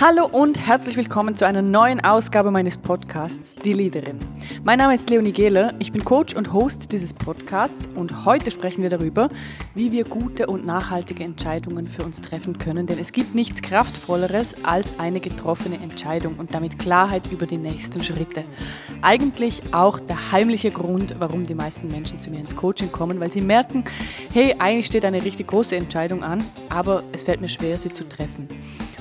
Hallo 0.00 0.26
und 0.26 0.64
herzlich 0.64 0.96
willkommen 0.96 1.34
zu 1.34 1.44
einer 1.44 1.60
neuen 1.60 2.00
Ausgabe 2.04 2.52
meines 2.52 2.78
Podcasts 2.78 3.56
Die 3.56 3.72
Leaderin. 3.72 4.20
Mein 4.62 4.78
Name 4.78 4.94
ist 4.94 5.10
Leonie 5.10 5.32
Gehler, 5.32 5.74
ich 5.80 5.90
bin 5.90 6.04
Coach 6.04 6.36
und 6.36 6.52
Host 6.52 6.92
dieses 6.92 7.12
Podcasts 7.12 7.88
und 7.96 8.24
heute 8.24 8.52
sprechen 8.52 8.84
wir 8.84 8.90
darüber, 8.90 9.28
wie 9.74 9.90
wir 9.90 10.04
gute 10.04 10.46
und 10.46 10.64
nachhaltige 10.64 11.24
Entscheidungen 11.24 11.88
für 11.88 12.04
uns 12.04 12.20
treffen 12.20 12.58
können, 12.58 12.86
denn 12.86 13.00
es 13.00 13.10
gibt 13.10 13.34
nichts 13.34 13.60
Kraftvolleres 13.60 14.54
als 14.62 14.92
eine 14.98 15.18
getroffene 15.18 15.80
Entscheidung 15.80 16.36
und 16.36 16.54
damit 16.54 16.78
Klarheit 16.78 17.26
über 17.32 17.46
die 17.46 17.58
nächsten 17.58 18.00
Schritte. 18.00 18.44
Eigentlich 19.02 19.62
auch 19.72 19.98
der 19.98 20.30
heimliche 20.30 20.70
Grund, 20.70 21.16
warum 21.18 21.42
die 21.42 21.56
meisten 21.56 21.88
Menschen 21.88 22.20
zu 22.20 22.30
mir 22.30 22.38
ins 22.38 22.54
Coaching 22.54 22.92
kommen, 22.92 23.18
weil 23.18 23.32
sie 23.32 23.40
merken, 23.40 23.82
hey, 24.32 24.54
eigentlich 24.60 24.86
steht 24.86 25.04
eine 25.04 25.24
richtig 25.24 25.48
große 25.48 25.74
Entscheidung 25.74 26.22
an, 26.22 26.44
aber 26.68 27.02
es 27.10 27.24
fällt 27.24 27.40
mir 27.40 27.48
schwer, 27.48 27.76
sie 27.78 27.90
zu 27.90 28.08
treffen. 28.08 28.46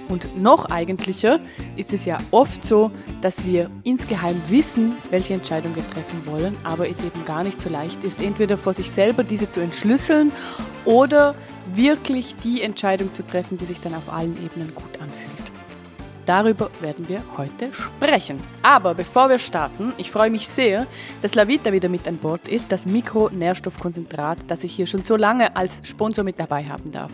Und 0.08 0.42
noch 0.42 0.66
eigentlicher 0.66 1.40
ist 1.76 1.94
es 1.94 2.06
ja 2.06 2.18
oft 2.32 2.64
so, 2.64 2.92
dass 3.22 3.46
wir 3.46 3.70
insgeheim 3.84 4.42
wissen, 4.48 4.94
welche 5.10 5.34
Entscheidung 5.34 5.76
wir 5.76 5.88
treffen 5.90 6.26
wollen, 6.26 6.56
aber 6.64 6.90
es 6.90 7.04
eben 7.04 7.26
gar 7.26 7.44
nicht 7.44 7.60
so 7.60 7.70
leicht 7.70 8.04
ist, 8.04 8.22
entweder 8.22 8.58
vor 8.58 8.74
sich 8.74 8.90
selber 8.90 9.24
diese 9.24 9.50
zu 9.50 9.60
entschlüsseln 9.60 10.32
oder 10.86 11.36
wirklich 11.74 12.36
die 12.44 12.62
Entscheidung 12.62 13.12
zu 13.12 13.26
treffen, 13.26 13.58
die 13.58 13.66
sich 13.66 13.82
dann 13.82 13.94
auf 13.94 14.12
allen 14.12 14.38
Ebenen 14.44 14.74
gut 14.74 15.00
anfühlt. 15.02 15.38
Darüber 16.28 16.70
werden 16.82 17.08
wir 17.08 17.24
heute 17.38 17.74
sprechen. 17.74 18.38
Aber 18.62 18.94
bevor 18.94 19.30
wir 19.30 19.40
starten, 19.40 19.94
ich 19.98 20.12
freue 20.12 20.30
mich 20.30 20.46
sehr, 20.50 20.86
dass 21.22 21.36
Lavita 21.36 21.72
wieder 21.72 21.88
mit 21.88 22.06
an 22.06 22.18
Bord 22.18 22.50
ist, 22.50 22.70
das 22.70 22.86
Mikronährstoffkonzentrat, 22.86 24.40
das 24.48 24.66
ich 24.66 24.74
hier 24.74 24.88
schon 24.88 25.02
so 25.02 25.16
lange 25.16 25.56
als 25.56 25.82
Sponsor 25.84 26.26
mit 26.26 26.38
dabei 26.38 26.66
haben 26.66 26.92
darf. 26.92 27.12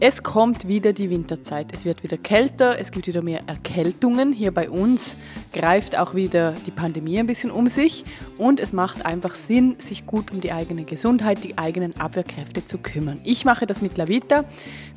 Es 0.00 0.24
kommt 0.24 0.66
wieder 0.66 0.92
die 0.92 1.08
Winterzeit. 1.08 1.72
Es 1.72 1.84
wird 1.84 2.02
wieder 2.02 2.16
kälter, 2.16 2.78
es 2.80 2.90
gibt 2.90 3.06
wieder 3.06 3.22
mehr 3.22 3.42
Erkältungen. 3.46 4.32
Hier 4.32 4.52
bei 4.52 4.68
uns 4.68 5.16
greift 5.52 5.96
auch 5.96 6.16
wieder 6.16 6.52
die 6.66 6.72
Pandemie 6.72 7.20
ein 7.20 7.26
bisschen 7.26 7.52
um 7.52 7.68
sich 7.68 8.04
und 8.36 8.58
es 8.58 8.72
macht 8.72 9.06
einfach 9.06 9.36
Sinn, 9.36 9.76
sich 9.78 10.04
gut 10.04 10.32
um 10.32 10.40
die 10.40 10.50
eigene 10.50 10.82
Gesundheit, 10.82 11.44
die 11.44 11.58
eigenen 11.58 11.98
Abwehrkräfte 12.00 12.66
zu 12.66 12.78
kümmern. 12.78 13.20
Ich 13.22 13.44
mache 13.44 13.66
das 13.66 13.82
mit 13.82 13.96
Lavita. 13.96 14.44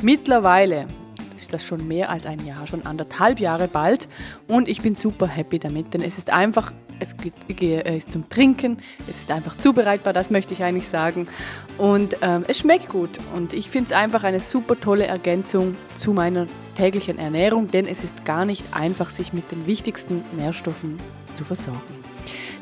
Mittlerweile 0.01 0.87
ist 1.37 1.53
das 1.53 1.63
schon 1.63 1.87
mehr 1.87 2.09
als 2.09 2.25
ein 2.25 2.43
Jahr, 2.43 2.65
schon 2.65 2.83
anderthalb 2.83 3.39
Jahre 3.39 3.67
bald 3.67 4.07
und 4.47 4.67
ich 4.67 4.81
bin 4.81 4.95
super 4.95 5.27
happy 5.27 5.59
damit, 5.59 5.93
denn 5.93 6.01
es 6.01 6.17
ist 6.17 6.31
einfach 6.31 6.73
es 6.99 7.15
ist 7.95 8.11
zum 8.11 8.29
Trinken, 8.29 8.77
es 9.07 9.19
ist 9.19 9.31
einfach 9.31 9.57
zubereitbar, 9.57 10.13
das 10.13 10.29
möchte 10.29 10.53
ich 10.53 10.63
eigentlich 10.63 10.87
sagen. 10.87 11.27
Und 11.77 12.17
ähm, 12.21 12.45
es 12.47 12.59
schmeckt 12.59 12.89
gut 12.89 13.19
und 13.35 13.53
ich 13.53 13.69
finde 13.69 13.87
es 13.87 13.91
einfach 13.93 14.23
eine 14.23 14.39
super 14.39 14.79
tolle 14.79 15.05
Ergänzung 15.05 15.75
zu 15.95 16.13
meiner 16.13 16.47
täglichen 16.75 17.19
Ernährung, 17.19 17.69
denn 17.69 17.87
es 17.87 18.03
ist 18.03 18.25
gar 18.25 18.45
nicht 18.45 18.65
einfach, 18.71 19.09
sich 19.09 19.33
mit 19.33 19.51
den 19.51 19.67
wichtigsten 19.67 20.23
Nährstoffen 20.35 20.97
zu 21.33 21.43
versorgen. 21.43 21.81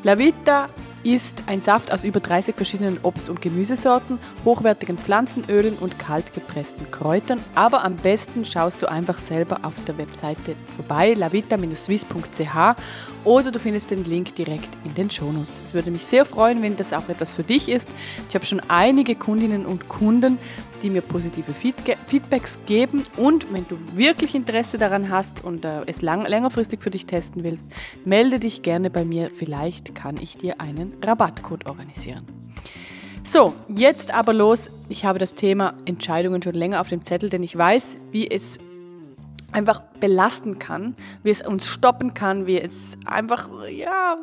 La 0.02 0.18
Vita 0.18 0.68
ist 1.06 1.44
ein 1.46 1.60
Saft 1.60 1.92
aus 1.92 2.02
über 2.02 2.18
30 2.18 2.56
verschiedenen 2.56 2.98
Obst- 3.04 3.28
und 3.28 3.40
Gemüsesorten, 3.40 4.18
hochwertigen 4.44 4.98
Pflanzenölen 4.98 5.76
und 5.76 6.00
kaltgepressten 6.00 6.90
Kräutern. 6.90 7.38
Aber 7.54 7.84
am 7.84 7.94
besten 7.94 8.44
schaust 8.44 8.82
du 8.82 8.90
einfach 8.90 9.18
selber 9.18 9.60
auf 9.62 9.74
der 9.86 9.98
Webseite 9.98 10.56
vorbei, 10.74 11.14
lavita-swiss.ch 11.14 12.76
oder 13.22 13.52
du 13.52 13.58
findest 13.60 13.92
den 13.92 14.04
Link 14.04 14.34
direkt 14.34 14.68
in 14.84 14.94
den 14.94 15.08
Shownotes. 15.08 15.62
Es 15.64 15.74
würde 15.74 15.92
mich 15.92 16.04
sehr 16.04 16.24
freuen, 16.24 16.60
wenn 16.60 16.74
das 16.74 16.92
auch 16.92 17.08
etwas 17.08 17.30
für 17.30 17.44
dich 17.44 17.68
ist. 17.68 17.88
Ich 18.28 18.34
habe 18.34 18.44
schon 18.44 18.60
einige 18.66 19.14
Kundinnen 19.14 19.64
und 19.64 19.88
Kunden, 19.88 20.38
die 20.82 20.90
mir 20.90 21.00
positive 21.00 21.52
Feedbacks 21.52 22.58
geben. 22.66 23.02
Und 23.16 23.52
wenn 23.52 23.66
du 23.68 23.76
wirklich 23.94 24.34
Interesse 24.34 24.78
daran 24.78 25.10
hast 25.10 25.44
und 25.44 25.64
äh, 25.64 25.82
es 25.86 26.02
lang, 26.02 26.26
längerfristig 26.26 26.80
für 26.80 26.90
dich 26.90 27.06
testen 27.06 27.44
willst, 27.44 27.66
melde 28.04 28.38
dich 28.38 28.62
gerne 28.62 28.90
bei 28.90 29.04
mir. 29.04 29.30
Vielleicht 29.34 29.94
kann 29.94 30.16
ich 30.20 30.36
dir 30.36 30.60
einen 30.60 30.94
Rabattcode 31.02 31.66
organisieren. 31.66 32.24
So, 33.24 33.54
jetzt 33.74 34.14
aber 34.14 34.32
los. 34.32 34.70
Ich 34.88 35.04
habe 35.04 35.18
das 35.18 35.34
Thema 35.34 35.74
Entscheidungen 35.84 36.42
schon 36.42 36.54
länger 36.54 36.80
auf 36.80 36.88
dem 36.88 37.02
Zettel, 37.02 37.28
denn 37.28 37.42
ich 37.42 37.58
weiß, 37.58 37.98
wie 38.12 38.30
es 38.30 38.58
einfach 39.56 39.80
belasten 40.00 40.58
kann, 40.58 40.94
wie 41.22 41.30
es 41.30 41.40
uns 41.40 41.66
stoppen 41.66 42.12
kann, 42.12 42.46
wie 42.46 42.60
es 42.60 42.98
einfach 43.06 43.48
ja, 43.68 44.18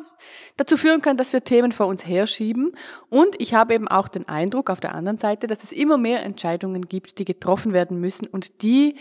dazu 0.56 0.76
führen 0.76 1.02
kann, 1.02 1.16
dass 1.16 1.32
wir 1.32 1.42
Themen 1.42 1.72
vor 1.72 1.88
uns 1.88 2.06
herschieben. 2.06 2.76
Und 3.10 3.40
ich 3.40 3.52
habe 3.52 3.74
eben 3.74 3.88
auch 3.88 4.06
den 4.06 4.28
Eindruck 4.28 4.70
auf 4.70 4.78
der 4.78 4.94
anderen 4.94 5.18
Seite, 5.18 5.48
dass 5.48 5.64
es 5.64 5.72
immer 5.72 5.98
mehr 5.98 6.22
Entscheidungen 6.22 6.82
gibt, 6.82 7.18
die 7.18 7.24
getroffen 7.24 7.72
werden 7.72 8.00
müssen 8.00 8.28
und 8.28 8.62
die 8.62 8.94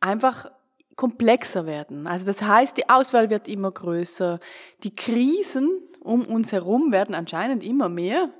einfach 0.00 0.50
komplexer 0.96 1.66
werden. 1.66 2.06
Also 2.06 2.24
das 2.24 2.40
heißt, 2.40 2.78
die 2.78 2.88
Auswahl 2.88 3.28
wird 3.28 3.46
immer 3.46 3.70
größer, 3.70 4.40
die 4.84 4.96
Krisen 4.96 5.68
um 6.00 6.24
uns 6.24 6.50
herum 6.50 6.92
werden 6.92 7.14
anscheinend 7.14 7.62
immer 7.62 7.90
mehr 7.90 8.30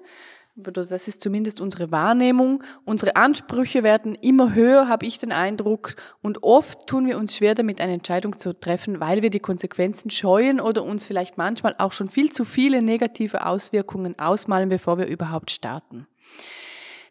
das 0.58 1.06
ist 1.06 1.20
zumindest 1.20 1.60
unsere 1.60 1.92
Wahrnehmung. 1.92 2.62
Unsere 2.84 3.16
Ansprüche 3.16 3.82
werden 3.82 4.14
immer 4.16 4.54
höher, 4.54 4.88
habe 4.88 5.06
ich 5.06 5.18
den 5.18 5.30
Eindruck. 5.30 5.94
Und 6.20 6.42
oft 6.42 6.86
tun 6.86 7.06
wir 7.06 7.16
uns 7.16 7.36
schwer 7.36 7.54
damit, 7.54 7.80
eine 7.80 7.92
Entscheidung 7.92 8.38
zu 8.38 8.52
treffen, 8.52 9.00
weil 9.00 9.22
wir 9.22 9.30
die 9.30 9.38
Konsequenzen 9.38 10.10
scheuen 10.10 10.60
oder 10.60 10.82
uns 10.82 11.06
vielleicht 11.06 11.38
manchmal 11.38 11.76
auch 11.78 11.92
schon 11.92 12.08
viel 12.08 12.30
zu 12.30 12.44
viele 12.44 12.82
negative 12.82 13.46
Auswirkungen 13.46 14.18
ausmalen, 14.18 14.68
bevor 14.68 14.98
wir 14.98 15.06
überhaupt 15.06 15.52
starten. 15.52 16.06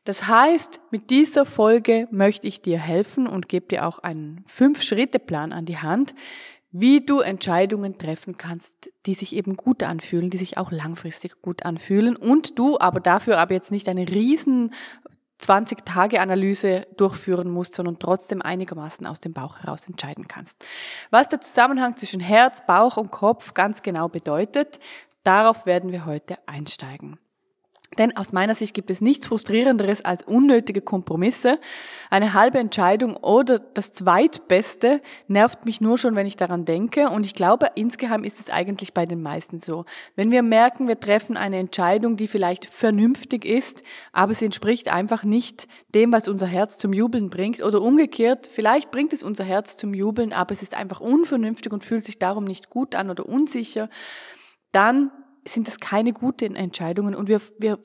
Das 0.03 0.27
heißt, 0.27 0.79
mit 0.91 1.09
dieser 1.09 1.45
Folge 1.45 2.07
möchte 2.11 2.47
ich 2.47 2.61
dir 2.61 2.79
helfen 2.79 3.27
und 3.27 3.49
gebe 3.49 3.67
dir 3.67 3.85
auch 3.85 3.99
einen 3.99 4.43
Fünf-Schritte-Plan 4.47 5.51
an 5.51 5.65
die 5.65 5.79
Hand, 5.79 6.13
wie 6.71 7.05
du 7.05 7.19
Entscheidungen 7.19 7.97
treffen 7.97 8.37
kannst, 8.37 8.91
die 9.05 9.13
sich 9.13 9.35
eben 9.35 9.55
gut 9.55 9.83
anfühlen, 9.83 10.29
die 10.29 10.37
sich 10.37 10.57
auch 10.57 10.71
langfristig 10.71 11.41
gut 11.41 11.65
anfühlen 11.65 12.15
und 12.15 12.59
du 12.59 12.79
aber 12.79 12.99
dafür 12.99 13.39
aber 13.39 13.53
jetzt 13.53 13.71
nicht 13.71 13.87
eine 13.87 14.07
riesen 14.07 14.73
20-Tage-Analyse 15.41 16.87
durchführen 16.97 17.49
musst, 17.49 17.75
sondern 17.75 17.99
trotzdem 17.99 18.41
einigermaßen 18.41 19.05
aus 19.05 19.19
dem 19.19 19.33
Bauch 19.33 19.59
heraus 19.59 19.87
entscheiden 19.87 20.27
kannst. 20.27 20.65
Was 21.11 21.29
der 21.29 21.41
Zusammenhang 21.41 21.95
zwischen 21.95 22.19
Herz, 22.19 22.65
Bauch 22.65 22.97
und 22.97 23.11
Kopf 23.11 23.53
ganz 23.53 23.81
genau 23.81 24.09
bedeutet, 24.09 24.79
darauf 25.23 25.65
werden 25.65 25.91
wir 25.91 26.05
heute 26.05 26.37
einsteigen. 26.47 27.19
Denn 27.97 28.15
aus 28.15 28.33
meiner 28.33 28.53
Sicht 28.53 28.73
gibt 28.73 28.91
es 28.91 29.01
nichts 29.01 29.25
Frustrierenderes 29.27 30.03
als 30.03 30.21
unnötige 30.23 30.81
Kompromisse. 30.81 31.57
Eine 32.09 32.33
halbe 32.33 32.59
Entscheidung 32.59 33.15
oder 33.15 33.59
das 33.59 33.91
Zweitbeste 33.91 35.01
nervt 35.27 35.65
mich 35.65 35.81
nur 35.81 35.97
schon, 35.97 36.15
wenn 36.15 36.27
ich 36.27 36.35
daran 36.35 36.65
denke. 36.65 37.09
Und 37.09 37.25
ich 37.25 37.33
glaube, 37.33 37.71
insgeheim 37.75 38.23
ist 38.23 38.39
es 38.39 38.49
eigentlich 38.49 38.93
bei 38.93 39.05
den 39.05 39.21
meisten 39.21 39.57
so. 39.57 39.85
Wenn 40.15 40.31
wir 40.31 40.43
merken, 40.43 40.87
wir 40.87 40.99
treffen 40.99 41.37
eine 41.37 41.57
Entscheidung, 41.57 42.17
die 42.17 42.27
vielleicht 42.27 42.65
vernünftig 42.65 43.45
ist, 43.45 43.83
aber 44.11 44.33
sie 44.33 44.45
entspricht 44.45 44.89
einfach 44.89 45.23
nicht 45.23 45.67
dem, 45.95 46.11
was 46.11 46.27
unser 46.27 46.47
Herz 46.47 46.77
zum 46.77 46.93
Jubeln 46.93 47.29
bringt. 47.29 47.63
Oder 47.63 47.81
umgekehrt, 47.81 48.47
vielleicht 48.47 48.91
bringt 48.91 49.13
es 49.13 49.23
unser 49.23 49.45
Herz 49.45 49.77
zum 49.77 49.93
Jubeln, 49.93 50.33
aber 50.33 50.51
es 50.51 50.61
ist 50.61 50.75
einfach 50.75 50.99
unvernünftig 50.99 51.71
und 51.71 51.85
fühlt 51.85 52.03
sich 52.03 52.19
darum 52.19 52.43
nicht 52.43 52.69
gut 52.69 52.95
an 52.95 53.09
oder 53.09 53.25
unsicher. 53.25 53.89
Dann 54.71 55.11
sind 55.53 55.67
das 55.67 55.79
keine 55.79 56.13
guten 56.13 56.55
Entscheidungen 56.55 57.15
und 57.15 57.27
wir, 57.27 57.41
wir 57.59 57.79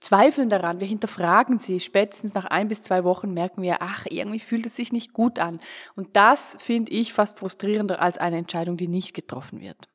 zweifeln 0.00 0.48
daran, 0.48 0.80
wir 0.80 0.86
hinterfragen 0.86 1.58
sie. 1.58 1.80
Spätestens 1.80 2.34
nach 2.34 2.46
ein 2.46 2.68
bis 2.68 2.82
zwei 2.82 3.04
Wochen 3.04 3.32
merken 3.32 3.62
wir, 3.62 3.78
ach, 3.80 4.06
irgendwie 4.08 4.40
fühlt 4.40 4.66
es 4.66 4.76
sich 4.76 4.92
nicht 4.92 5.12
gut 5.12 5.38
an. 5.38 5.60
Und 5.94 6.16
das 6.16 6.56
finde 6.60 6.92
ich 6.92 7.12
fast 7.12 7.38
frustrierender 7.38 8.00
als 8.00 8.18
eine 8.18 8.38
Entscheidung, 8.38 8.76
die 8.76 8.88
nicht 8.88 9.14
getroffen 9.14 9.60
wird. 9.60 9.88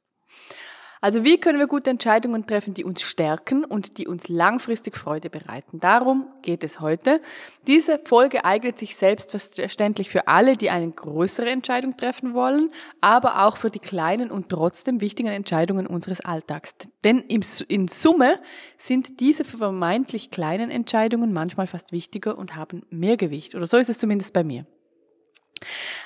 Also 1.02 1.24
wie 1.24 1.40
können 1.40 1.60
wir 1.60 1.68
gute 1.68 1.90
Entscheidungen 1.90 2.46
treffen, 2.46 2.74
die 2.74 2.84
uns 2.84 3.02
stärken 3.02 3.64
und 3.64 3.98
die 3.98 4.08
uns 4.08 4.28
langfristig 4.28 4.98
Freude 4.98 5.30
bereiten? 5.30 5.80
Darum 5.80 6.28
geht 6.42 6.62
es 6.64 6.82
heute. 6.82 7.22
Diese 7.68 8.00
Folge 8.04 8.44
eignet 8.44 8.78
sich 8.78 8.98
selbstverständlich 8.98 10.10
für 10.10 10.28
alle, 10.28 10.58
die 10.58 10.70
eine 10.70 10.92
größere 10.92 11.50
Entscheidung 11.50 11.96
treffen 11.96 12.34
wollen, 12.34 12.72
aber 13.00 13.46
auch 13.46 13.56
für 13.56 13.70
die 13.70 13.80
kleinen 13.80 14.30
und 14.30 14.50
trotzdem 14.50 15.00
wichtigen 15.00 15.30
Entscheidungen 15.30 15.88
unseres 15.88 16.20
Alltags. 16.20 16.76
Denn 17.06 17.20
in 17.20 17.88
Summe 17.88 18.40
sind 18.78 19.22
diese 19.22 19.46
vermeintlich 19.46 20.32
kleinen 20.32 20.70
Entscheidungen 20.70 21.32
manchmal 21.32 21.68
fast 21.68 21.94
wichtiger 21.94 22.38
und 22.38 22.58
haben 22.58 22.86
mehr 22.90 23.16
Gewicht. 23.16 23.56
Oder 23.56 23.68
so 23.68 23.78
ist 23.78 23.90
es 23.90 24.00
zumindest 24.00 24.34
bei 24.34 24.44
mir. 24.44 24.66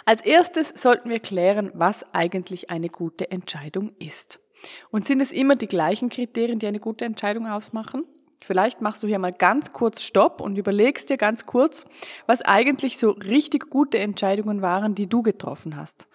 Als 0.06 0.22
erstes 0.22 0.70
sollten 0.70 1.10
wir 1.10 1.20
klären, 1.20 1.72
was 1.74 2.06
eigentlich 2.14 2.70
eine 2.70 2.90
gute 2.90 3.32
Entscheidung 3.32 3.94
ist. 3.98 4.43
Und 4.92 5.06
sind 5.06 5.22
es 5.22 5.32
immer 5.32 5.56
die 5.56 5.68
gleichen 5.68 6.10
Kriterien, 6.10 6.60
die 6.60 6.68
eine 6.68 6.80
gute 6.80 7.06
Entscheidung 7.06 7.48
ausmachen? 7.48 8.06
Vielleicht 8.44 8.82
machst 8.82 9.02
du 9.04 9.08
hier 9.08 9.20
mal 9.20 9.32
ganz 9.32 9.72
kurz 9.72 10.02
Stopp 10.02 10.42
und 10.42 10.58
überlegst 10.58 11.10
dir 11.10 11.18
ganz 11.18 11.46
kurz, 11.46 11.86
was 12.26 12.42
eigentlich 12.42 12.98
so 12.98 13.12
richtig 13.12 13.70
gute 13.70 14.00
Entscheidungen 14.00 14.62
waren, 14.62 14.96
die 14.96 15.08
du 15.08 15.24
getroffen 15.24 15.78
hast. 15.78 16.08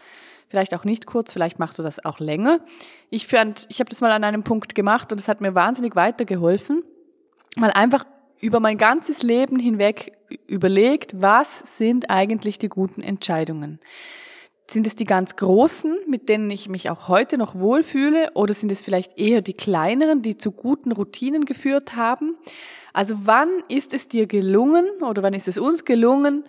Vielleicht 0.46 0.74
auch 0.74 0.84
nicht 0.84 1.06
kurz, 1.06 1.32
vielleicht 1.32 1.58
machst 1.58 1.78
du 1.78 1.82
das 1.82 2.04
auch 2.04 2.20
länger. 2.20 2.60
Ich 3.10 3.26
fand, 3.26 3.66
ich 3.70 3.80
habe 3.80 3.90
das 3.90 4.00
mal 4.00 4.12
an 4.12 4.24
einem 4.24 4.44
Punkt 4.44 4.74
gemacht 4.74 5.10
und 5.12 5.18
es 5.18 5.28
hat 5.28 5.40
mir 5.40 5.54
wahnsinnig 5.54 5.96
weitergeholfen, 5.96 6.84
mal 7.56 7.70
einfach 7.70 8.04
über 8.40 8.60
mein 8.60 8.78
ganzes 8.78 9.22
Leben 9.22 9.58
hinweg 9.58 10.12
überlegt, 10.46 11.20
was 11.20 11.78
sind 11.78 12.10
eigentlich 12.10 12.58
die 12.58 12.68
guten 12.68 13.02
Entscheidungen 13.02 13.80
sind 14.70 14.86
es 14.86 14.96
die 14.96 15.04
ganz 15.04 15.36
großen, 15.36 15.96
mit 16.06 16.28
denen 16.28 16.50
ich 16.50 16.68
mich 16.68 16.90
auch 16.90 17.08
heute 17.08 17.38
noch 17.38 17.58
wohlfühle, 17.58 18.32
oder 18.34 18.54
sind 18.54 18.70
es 18.70 18.82
vielleicht 18.82 19.18
eher 19.18 19.40
die 19.40 19.54
kleineren, 19.54 20.22
die 20.22 20.36
zu 20.36 20.52
guten 20.52 20.92
Routinen 20.92 21.44
geführt 21.44 21.96
haben? 21.96 22.36
Also 22.92 23.14
wann 23.24 23.48
ist 23.68 23.94
es 23.94 24.08
dir 24.08 24.26
gelungen 24.26 24.86
oder 25.02 25.22
wann 25.22 25.34
ist 25.34 25.48
es 25.48 25.58
uns 25.58 25.84
gelungen? 25.84 26.44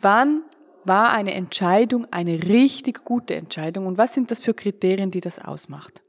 Wann 0.00 0.42
war 0.84 1.12
eine 1.12 1.34
Entscheidung 1.34 2.06
eine 2.10 2.44
richtig 2.44 3.04
gute 3.04 3.34
Entscheidung 3.34 3.86
und 3.86 3.98
was 3.98 4.14
sind 4.14 4.30
das 4.30 4.40
für 4.40 4.54
Kriterien, 4.54 5.10
die 5.10 5.20
das 5.20 5.38
ausmacht? 5.38 6.03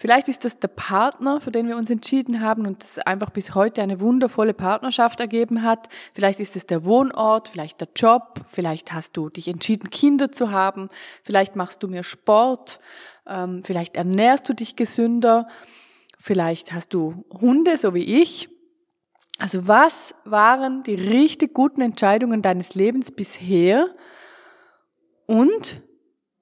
Vielleicht 0.00 0.28
ist 0.28 0.44
das 0.44 0.60
der 0.60 0.68
Partner, 0.68 1.40
für 1.40 1.50
den 1.50 1.66
wir 1.66 1.76
uns 1.76 1.90
entschieden 1.90 2.40
haben 2.40 2.66
und 2.66 2.84
das 2.84 3.00
einfach 3.00 3.30
bis 3.30 3.56
heute 3.56 3.82
eine 3.82 3.98
wundervolle 3.98 4.54
Partnerschaft 4.54 5.18
ergeben 5.18 5.64
hat. 5.64 5.88
Vielleicht 6.12 6.38
ist 6.38 6.54
es 6.54 6.66
der 6.66 6.84
Wohnort, 6.84 7.48
vielleicht 7.48 7.80
der 7.80 7.88
Job, 7.96 8.40
vielleicht 8.46 8.92
hast 8.92 9.16
du 9.16 9.28
dich 9.28 9.48
entschieden, 9.48 9.90
Kinder 9.90 10.30
zu 10.30 10.52
haben, 10.52 10.88
vielleicht 11.24 11.56
machst 11.56 11.82
du 11.82 11.88
mehr 11.88 12.04
Sport, 12.04 12.78
ähm, 13.26 13.62
vielleicht 13.64 13.96
ernährst 13.96 14.48
du 14.48 14.54
dich 14.54 14.76
gesünder, 14.76 15.48
vielleicht 16.16 16.72
hast 16.72 16.94
du 16.94 17.24
Hunde, 17.32 17.76
so 17.76 17.92
wie 17.92 18.22
ich. 18.22 18.48
Also 19.40 19.66
was 19.66 20.14
waren 20.24 20.84
die 20.84 20.94
richtig 20.94 21.54
guten 21.54 21.80
Entscheidungen 21.80 22.40
deines 22.40 22.76
Lebens 22.76 23.10
bisher 23.10 23.88
und 25.26 25.82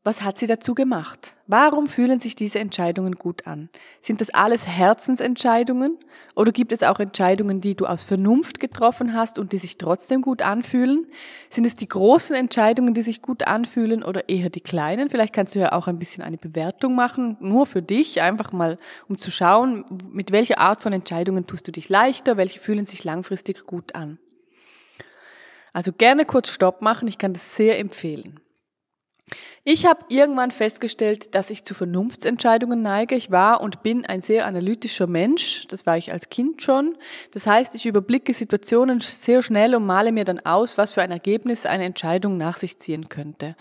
was 0.06 0.22
hat 0.22 0.38
sie 0.38 0.46
dazu 0.46 0.76
gemacht? 0.76 1.34
Warum 1.48 1.88
fühlen 1.88 2.20
sich 2.20 2.36
diese 2.36 2.60
Entscheidungen 2.60 3.16
gut 3.16 3.48
an? 3.48 3.68
Sind 4.00 4.20
das 4.20 4.30
alles 4.30 4.64
Herzensentscheidungen 4.64 5.98
oder 6.36 6.52
gibt 6.52 6.70
es 6.70 6.84
auch 6.84 7.00
Entscheidungen, 7.00 7.60
die 7.60 7.74
du 7.74 7.86
aus 7.86 8.04
Vernunft 8.04 8.60
getroffen 8.60 9.14
hast 9.14 9.36
und 9.36 9.50
die 9.50 9.58
sich 9.58 9.78
trotzdem 9.78 10.22
gut 10.22 10.42
anfühlen? 10.42 11.08
Sind 11.50 11.66
es 11.66 11.74
die 11.74 11.88
großen 11.88 12.36
Entscheidungen, 12.36 12.94
die 12.94 13.02
sich 13.02 13.20
gut 13.20 13.48
anfühlen 13.48 14.04
oder 14.04 14.28
eher 14.28 14.48
die 14.48 14.60
kleinen? 14.60 15.10
Vielleicht 15.10 15.32
kannst 15.32 15.56
du 15.56 15.58
ja 15.58 15.72
auch 15.72 15.88
ein 15.88 15.98
bisschen 15.98 16.22
eine 16.22 16.38
Bewertung 16.38 16.94
machen, 16.94 17.36
nur 17.40 17.66
für 17.66 17.82
dich, 17.82 18.22
einfach 18.22 18.52
mal 18.52 18.78
um 19.08 19.18
zu 19.18 19.32
schauen, 19.32 19.84
mit 20.12 20.30
welcher 20.30 20.58
Art 20.58 20.82
von 20.82 20.92
Entscheidungen 20.92 21.48
tust 21.48 21.66
du 21.66 21.72
dich 21.72 21.88
leichter, 21.88 22.36
welche 22.36 22.60
fühlen 22.60 22.86
sich 22.86 23.02
langfristig 23.02 23.66
gut 23.66 23.96
an. 23.96 24.18
Also 25.72 25.92
gerne 25.92 26.24
kurz 26.24 26.50
Stopp 26.50 26.80
machen, 26.80 27.08
ich 27.08 27.18
kann 27.18 27.32
das 27.32 27.56
sehr 27.56 27.80
empfehlen. 27.80 28.40
Ich 29.69 29.84
habe 29.84 30.05
irgendwann 30.08 30.52
festgestellt, 30.52 31.34
dass 31.34 31.50
ich 31.50 31.64
zu 31.64 31.75
Vernunftsentscheidungen 31.75 32.82
neige. 32.82 33.17
Ich 33.17 33.32
war 33.32 33.61
und 33.61 33.82
bin 33.82 34.06
ein 34.06 34.20
sehr 34.20 34.46
analytischer 34.46 35.08
Mensch. 35.08 35.67
Das 35.67 35.84
war 35.87 35.96
ich 35.96 36.12
als 36.12 36.28
Kind 36.28 36.62
schon. 36.62 36.96
Das 37.32 37.49
heißt, 37.49 37.75
ich 37.75 37.84
überblicke 37.84 38.32
Situationen 38.32 39.00
sehr 39.00 39.43
schnell 39.43 39.75
und 39.75 39.84
male 39.84 40.12
mir 40.12 40.25
dann 40.25 40.38
aus, 40.38 40.78
was 40.78 40.93
für 40.93 41.02
ein 41.02 41.11
Ergebnis 41.11 41.67
eine 41.67 41.82
Entscheidung 41.82 42.37
nach 42.37 42.56
sich 42.56 42.78
ziehen 42.78 43.08
könnte. 43.08 43.56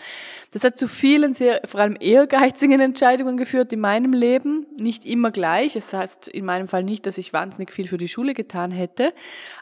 Das 0.52 0.62
hat 0.62 0.78
zu 0.78 0.86
vielen 0.86 1.34
sehr, 1.34 1.62
vor 1.64 1.80
allem 1.80 1.96
ehrgeizigen 1.98 2.78
Entscheidungen 2.80 3.36
geführt 3.36 3.72
in 3.72 3.80
meinem 3.80 4.12
Leben. 4.12 4.66
Nicht 4.76 5.04
immer 5.04 5.32
gleich. 5.32 5.74
Es 5.74 5.90
das 5.90 6.00
heißt 6.00 6.28
in 6.28 6.44
meinem 6.44 6.68
Fall 6.68 6.84
nicht, 6.84 7.06
dass 7.06 7.18
ich 7.18 7.32
wahnsinnig 7.32 7.72
viel 7.72 7.88
für 7.88 7.98
die 7.98 8.06
Schule 8.06 8.34
getan 8.34 8.70
hätte. 8.70 9.12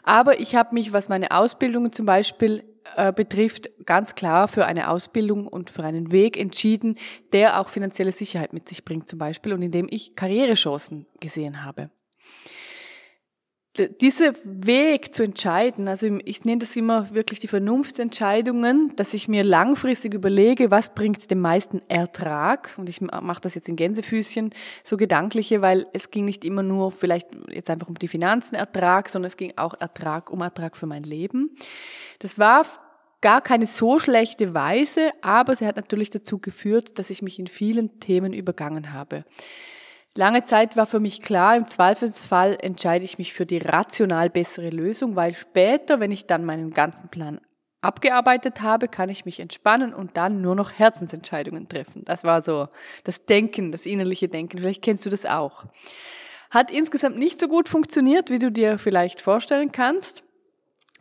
Aber 0.03 0.39
ich 0.39 0.53
habe 0.53 0.75
mich, 0.75 0.93
was 0.93 1.09
meine 1.09 1.31
Ausbildungen 1.31 1.91
zum 1.91 2.05
Beispiel 2.05 2.63
äh, 2.95 3.11
betrifft, 3.11 3.69
ganz 3.85 4.15
klar 4.15 4.47
für 4.47 4.65
eine 4.65 4.89
Ausbildung 4.89 5.47
und 5.47 5.69
für 5.69 5.83
einen 5.83 6.11
Weg 6.11 6.37
entschieden, 6.37 6.97
der 7.33 7.59
auch 7.59 7.69
finanzielle 7.69 8.11
Sicherheit 8.11 8.53
mit 8.53 8.69
sich 8.69 8.85
bringt 8.85 9.09
zum 9.09 9.19
Beispiel 9.19 9.53
und 9.53 9.61
in 9.61 9.71
dem 9.71 9.87
ich 9.89 10.15
Karrierechancen 10.15 11.05
gesehen 11.19 11.63
habe 11.63 11.89
dieser 13.77 14.33
Weg 14.43 15.13
zu 15.13 15.23
entscheiden, 15.23 15.87
also 15.87 16.07
ich 16.23 16.45
nenne 16.45 16.59
das 16.59 16.75
immer 16.75 17.13
wirklich 17.13 17.39
die 17.39 17.47
Vernunftsentscheidungen, 17.47 18.95
dass 18.95 19.13
ich 19.13 19.27
mir 19.27 19.43
langfristig 19.43 20.13
überlege, 20.13 20.71
was 20.71 20.95
bringt 20.95 21.29
den 21.29 21.41
meisten 21.41 21.81
Ertrag. 21.87 22.73
Und 22.77 22.89
ich 22.89 23.01
mache 23.01 23.41
das 23.41 23.55
jetzt 23.55 23.69
in 23.69 23.75
Gänsefüßchen, 23.75 24.51
so 24.83 24.97
gedankliche, 24.97 25.61
weil 25.61 25.87
es 25.93 26.11
ging 26.11 26.25
nicht 26.25 26.45
immer 26.45 26.63
nur 26.63 26.91
vielleicht 26.91 27.27
jetzt 27.49 27.69
einfach 27.69 27.89
um 27.89 27.95
die 27.95 28.07
Finanzen 28.07 28.55
Ertrag, 28.55 29.09
sondern 29.09 29.27
es 29.27 29.37
ging 29.37 29.53
auch 29.57 29.73
Ertrag 29.79 30.29
um 30.31 30.41
Ertrag 30.41 30.77
für 30.77 30.85
mein 30.87 31.03
Leben. 31.03 31.55
Das 32.19 32.39
war 32.39 32.63
gar 33.21 33.41
keine 33.41 33.65
so 33.65 33.99
schlechte 33.99 34.53
Weise, 34.53 35.11
aber 35.21 35.55
sie 35.55 35.65
hat 35.65 35.75
natürlich 35.75 36.11
dazu 36.11 36.37
geführt, 36.37 36.99
dass 36.99 37.09
ich 37.09 37.21
mich 37.21 37.39
in 37.39 37.47
vielen 37.47 37.99
Themen 37.99 38.33
übergangen 38.33 38.93
habe. 38.93 39.25
Lange 40.17 40.45
Zeit 40.45 40.77
war 40.77 40.85
für 40.85 41.01
mich 41.01 41.21
klar, 41.21 41.57
im 41.57 41.67
Zweifelsfall 41.67 42.57
entscheide 42.61 43.03
ich 43.03 43.17
mich 43.17 43.33
für 43.33 43.45
die 43.45 43.57
rational 43.57 44.29
bessere 44.29 44.69
Lösung, 44.69 45.17
weil 45.17 45.33
später, 45.33 45.99
wenn 45.99 46.11
ich 46.11 46.25
dann 46.25 46.45
meinen 46.45 46.71
ganzen 46.71 47.09
Plan 47.09 47.41
abgearbeitet 47.81 48.61
habe, 48.61 48.87
kann 48.87 49.09
ich 49.09 49.25
mich 49.25 49.41
entspannen 49.41 49.93
und 49.93 50.17
dann 50.17 50.41
nur 50.41 50.55
noch 50.55 50.71
Herzensentscheidungen 50.71 51.67
treffen. 51.67 52.03
Das 52.05 52.23
war 52.23 52.41
so 52.41 52.69
das 53.03 53.25
Denken, 53.25 53.71
das 53.71 53.85
innerliche 53.85 54.29
Denken. 54.29 54.57
Vielleicht 54.57 54.81
kennst 54.81 55.05
du 55.05 55.09
das 55.09 55.25
auch. 55.25 55.65
Hat 56.49 56.71
insgesamt 56.71 57.17
nicht 57.17 57.39
so 57.39 57.47
gut 57.47 57.67
funktioniert, 57.67 58.29
wie 58.29 58.39
du 58.39 58.51
dir 58.51 58.79
vielleicht 58.79 59.21
vorstellen 59.21 59.71
kannst. 59.71 60.24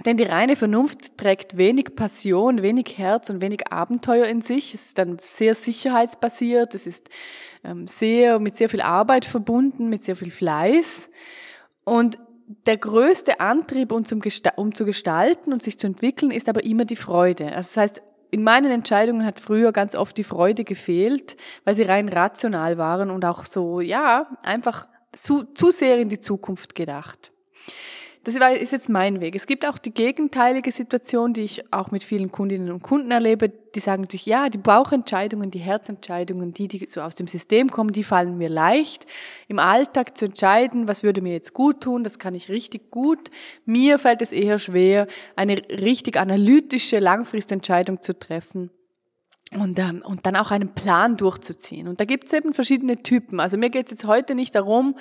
Denn 0.04 0.16
die 0.16 0.24
reine 0.24 0.56
Vernunft 0.56 1.16
trägt 1.16 1.56
wenig 1.56 1.94
Passion, 1.94 2.62
wenig 2.62 2.98
Herz 2.98 3.30
und 3.30 3.40
wenig 3.40 3.72
Abenteuer 3.72 4.26
in 4.26 4.40
sich. 4.40 4.74
Es 4.74 4.86
ist 4.86 4.98
dann 4.98 5.18
sehr 5.20 5.54
sicherheitsbasiert, 5.54 6.74
es 6.74 6.86
ist 6.86 7.08
ähm, 7.62 7.86
sehr, 7.86 8.40
mit 8.40 8.56
sehr 8.56 8.68
viel 8.68 8.82
Arbeit 8.82 9.24
verbunden, 9.24 9.88
mit 9.88 10.02
sehr 10.02 10.16
viel 10.16 10.32
Fleiß. 10.32 11.10
Und 11.84 12.18
der 12.66 12.76
größte 12.76 13.40
Antrieb, 13.40 13.92
um, 13.92 14.04
zum, 14.04 14.20
um 14.56 14.74
zu 14.74 14.84
gestalten 14.84 15.52
und 15.52 15.62
sich 15.62 15.78
zu 15.78 15.86
entwickeln, 15.86 16.30
ist 16.30 16.48
aber 16.48 16.64
immer 16.64 16.84
die 16.84 16.96
Freude. 16.96 17.46
Also 17.46 17.56
das 17.56 17.76
heißt, 17.76 18.02
in 18.30 18.42
meinen 18.42 18.72
Entscheidungen 18.72 19.24
hat 19.24 19.38
früher 19.38 19.70
ganz 19.70 19.94
oft 19.94 20.18
die 20.18 20.24
Freude 20.24 20.64
gefehlt, 20.64 21.36
weil 21.64 21.76
sie 21.76 21.84
rein 21.84 22.08
rational 22.08 22.78
waren 22.78 23.10
und 23.10 23.24
auch 23.24 23.44
so, 23.44 23.80
ja, 23.80 24.26
einfach 24.42 24.88
zu, 25.12 25.44
zu 25.44 25.70
sehr 25.70 25.98
in 25.98 26.08
die 26.08 26.18
Zukunft 26.18 26.74
gedacht. 26.74 27.30
Das 28.24 28.34
ist 28.34 28.72
jetzt 28.72 28.88
mein 28.88 29.20
Weg. 29.20 29.34
Es 29.34 29.46
gibt 29.46 29.66
auch 29.66 29.76
die 29.76 29.92
gegenteilige 29.92 30.72
Situation, 30.72 31.34
die 31.34 31.42
ich 31.42 31.70
auch 31.70 31.90
mit 31.90 32.04
vielen 32.04 32.32
Kundinnen 32.32 32.70
und 32.70 32.82
Kunden 32.82 33.10
erlebe, 33.10 33.50
die 33.50 33.80
sagen 33.80 34.08
sich, 34.08 34.24
ja, 34.24 34.48
die 34.48 34.56
Bauchentscheidungen, 34.56 35.50
die 35.50 35.58
Herzentscheidungen, 35.58 36.54
die, 36.54 36.66
die 36.66 36.86
so 36.88 37.02
aus 37.02 37.14
dem 37.16 37.26
System 37.26 37.68
kommen, 37.68 37.92
die 37.92 38.02
fallen 38.02 38.38
mir 38.38 38.48
leicht. 38.48 39.04
Im 39.46 39.58
Alltag 39.58 40.16
zu 40.16 40.24
entscheiden, 40.24 40.88
was 40.88 41.02
würde 41.02 41.20
mir 41.20 41.34
jetzt 41.34 41.52
gut 41.52 41.82
tun, 41.82 42.02
das 42.02 42.18
kann 42.18 42.34
ich 42.34 42.48
richtig 42.48 42.90
gut. 42.90 43.30
Mir 43.66 43.98
fällt 43.98 44.22
es 44.22 44.32
eher 44.32 44.58
schwer, 44.58 45.06
eine 45.36 45.60
richtig 45.68 46.16
analytische 46.16 47.00
Langfristentscheidung 47.00 48.00
zu 48.00 48.18
treffen 48.18 48.70
und, 49.52 49.78
ähm, 49.78 50.02
und 50.04 50.26
dann 50.26 50.36
auch 50.36 50.50
einen 50.50 50.74
Plan 50.74 51.16
durchzuziehen. 51.16 51.88
Und 51.88 52.00
da 52.00 52.04
gibt 52.04 52.26
es 52.26 52.32
eben 52.32 52.54
verschiedene 52.54 53.02
Typen. 53.02 53.40
Also 53.40 53.56
mir 53.56 53.70
geht 53.70 53.86
es 53.86 53.92
jetzt 53.92 54.06
heute 54.06 54.34
nicht 54.34 54.54
darum, 54.54 54.96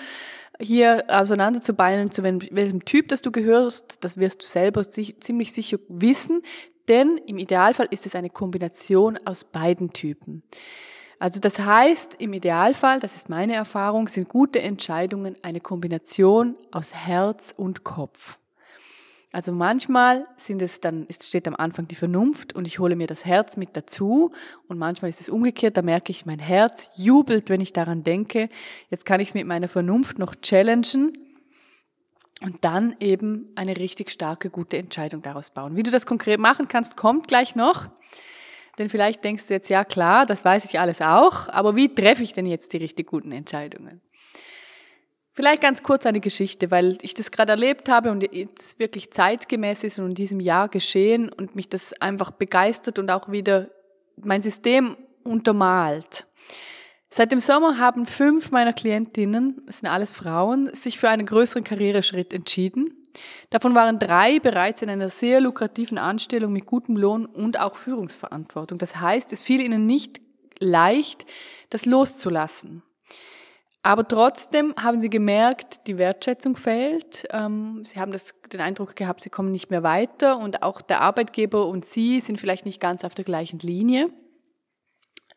hier 0.59 1.05
auseinanderzubeilen, 1.07 2.11
zu 2.11 2.23
welchem 2.23 2.85
Typ 2.85 3.07
das 3.07 3.21
du 3.21 3.31
gehörst, 3.31 4.03
das 4.03 4.17
wirst 4.17 4.43
du 4.43 4.45
selber 4.45 4.83
ziemlich 4.83 5.51
sicher 5.51 5.77
wissen, 5.87 6.43
denn 6.87 7.17
im 7.25 7.37
Idealfall 7.37 7.87
ist 7.89 8.05
es 8.05 8.15
eine 8.15 8.29
Kombination 8.29 9.17
aus 9.25 9.45
beiden 9.45 9.91
Typen. 9.91 10.43
Also 11.19 11.39
das 11.39 11.59
heißt, 11.59 12.15
im 12.19 12.33
Idealfall, 12.33 12.99
das 12.99 13.15
ist 13.15 13.29
meine 13.29 13.53
Erfahrung, 13.53 14.07
sind 14.09 14.27
gute 14.27 14.61
Entscheidungen 14.61 15.37
eine 15.41 15.61
Kombination 15.61 16.55
aus 16.71 16.93
Herz 16.93 17.53
und 17.55 17.83
Kopf. 17.83 18.37
Also 19.33 19.51
manchmal 19.51 20.27
sind 20.37 20.61
es 20.61 20.79
dann, 20.79 21.07
es 21.09 21.27
steht 21.27 21.47
am 21.47 21.55
Anfang 21.55 21.87
die 21.87 21.95
Vernunft 21.95 22.53
und 22.53 22.67
ich 22.67 22.77
hole 22.77 22.95
mir 22.95 23.07
das 23.07 23.25
Herz 23.25 23.57
mit 23.57 23.69
dazu 23.73 24.31
und 24.67 24.77
manchmal 24.77 25.09
ist 25.09 25.21
es 25.21 25.27
umgekehrt, 25.27 25.75
da 25.75 25.81
merke 25.81 26.11
ich, 26.11 26.27
mein 26.27 26.37
Herz 26.37 26.91
jubelt, 26.95 27.49
wenn 27.49 27.59
ich 27.59 27.73
daran 27.73 28.03
denke. 28.03 28.47
Jetzt 28.91 29.07
kann 29.07 29.19
ich 29.19 29.29
es 29.29 29.33
mit 29.33 29.47
meiner 29.47 29.67
Vernunft 29.67 30.19
noch 30.19 30.35
challengen 30.35 31.17
und 32.41 32.63
dann 32.63 32.95
eben 32.99 33.49
eine 33.55 33.75
richtig 33.75 34.11
starke, 34.11 34.51
gute 34.51 34.77
Entscheidung 34.77 35.23
daraus 35.23 35.49
bauen. 35.49 35.75
Wie 35.75 35.83
du 35.83 35.89
das 35.89 36.05
konkret 36.05 36.39
machen 36.39 36.67
kannst, 36.67 36.95
kommt 36.95 37.27
gleich 37.27 37.55
noch. 37.55 37.89
Denn 38.77 38.87
vielleicht 38.87 39.23
denkst 39.23 39.47
du 39.47 39.55
jetzt, 39.55 39.69
ja 39.69 39.83
klar, 39.83 40.27
das 40.27 40.45
weiß 40.45 40.65
ich 40.65 40.79
alles 40.79 41.01
auch, 41.01 41.49
aber 41.49 41.75
wie 41.75 41.95
treffe 41.95 42.21
ich 42.21 42.33
denn 42.33 42.45
jetzt 42.45 42.71
die 42.73 42.77
richtig 42.77 43.07
guten 43.07 43.31
Entscheidungen? 43.31 43.99
Vielleicht 45.35 45.63
ganz 45.63 45.81
kurz 45.81 46.05
eine 46.05 46.19
Geschichte, 46.19 46.69
weil 46.69 46.97
ich 47.01 47.15
das 47.15 47.31
gerade 47.31 47.53
erlebt 47.53 47.89
habe 47.89 48.11
und 48.11 48.21
jetzt 48.33 48.77
wirklich 48.77 49.11
zeitgemäß 49.11 49.83
ist 49.83 49.97
und 49.97 50.09
in 50.09 50.13
diesem 50.13 50.39
Jahr 50.39 50.69
geschehen 50.69 51.29
und 51.29 51.55
mich 51.55 51.67
das 51.67 51.93
einfach 51.99 52.29
begeistert 52.29 52.99
und 52.99 53.09
auch 53.09 53.31
wieder 53.31 53.69
mein 54.15 54.43
System 54.43 54.95
untermalt. 55.23 56.27
Seit 57.09 57.31
dem 57.31 57.39
Sommer 57.39 57.79
haben 57.79 58.05
fünf 58.05 58.51
meiner 58.51 58.73
Klientinnen, 58.73 59.63
es 59.67 59.79
sind 59.79 59.89
alles 59.89 60.13
Frauen, 60.13 60.73
sich 60.75 60.99
für 60.99 61.09
einen 61.09 61.25
größeren 61.25 61.63
Karriereschritt 61.63 62.31
entschieden. 62.31 62.95
Davon 63.49 63.73
waren 63.73 63.97
drei 63.97 64.39
bereits 64.39 64.83
in 64.83 64.89
einer 64.89 65.09
sehr 65.09 65.41
lukrativen 65.41 65.97
Anstellung 65.97 66.53
mit 66.53 66.67
gutem 66.67 66.95
Lohn 66.95 67.25
und 67.25 67.59
auch 67.59 67.75
Führungsverantwortung. 67.75 68.77
Das 68.77 68.97
heißt, 68.97 69.33
es 69.33 69.41
fiel 69.41 69.61
ihnen 69.61 69.87
nicht 69.87 70.21
leicht, 70.59 71.25
das 71.69 71.85
loszulassen. 71.85 72.83
Aber 73.85 74.07
trotzdem 74.07 74.73
haben 74.81 75.01
sie 75.01 75.09
gemerkt, 75.09 75.87
die 75.87 75.97
Wertschätzung 75.97 76.55
fehlt. 76.55 77.25
Ähm, 77.31 77.83
sie 77.83 77.99
haben 77.99 78.13
das, 78.13 78.33
den 78.51 78.61
Eindruck 78.61 78.95
gehabt, 78.95 79.21
sie 79.21 79.29
kommen 79.29 79.51
nicht 79.51 79.71
mehr 79.71 79.83
weiter 79.83 80.37
und 80.37 80.63
auch 80.63 80.81
der 80.81 81.01
Arbeitgeber 81.01 81.67
und 81.67 81.83
sie 81.83 82.21
sind 82.21 82.39
vielleicht 82.39 82.65
nicht 82.65 82.79
ganz 82.79 83.03
auf 83.03 83.13
der 83.13 83.25
gleichen 83.25 83.59
Linie. 83.59 84.09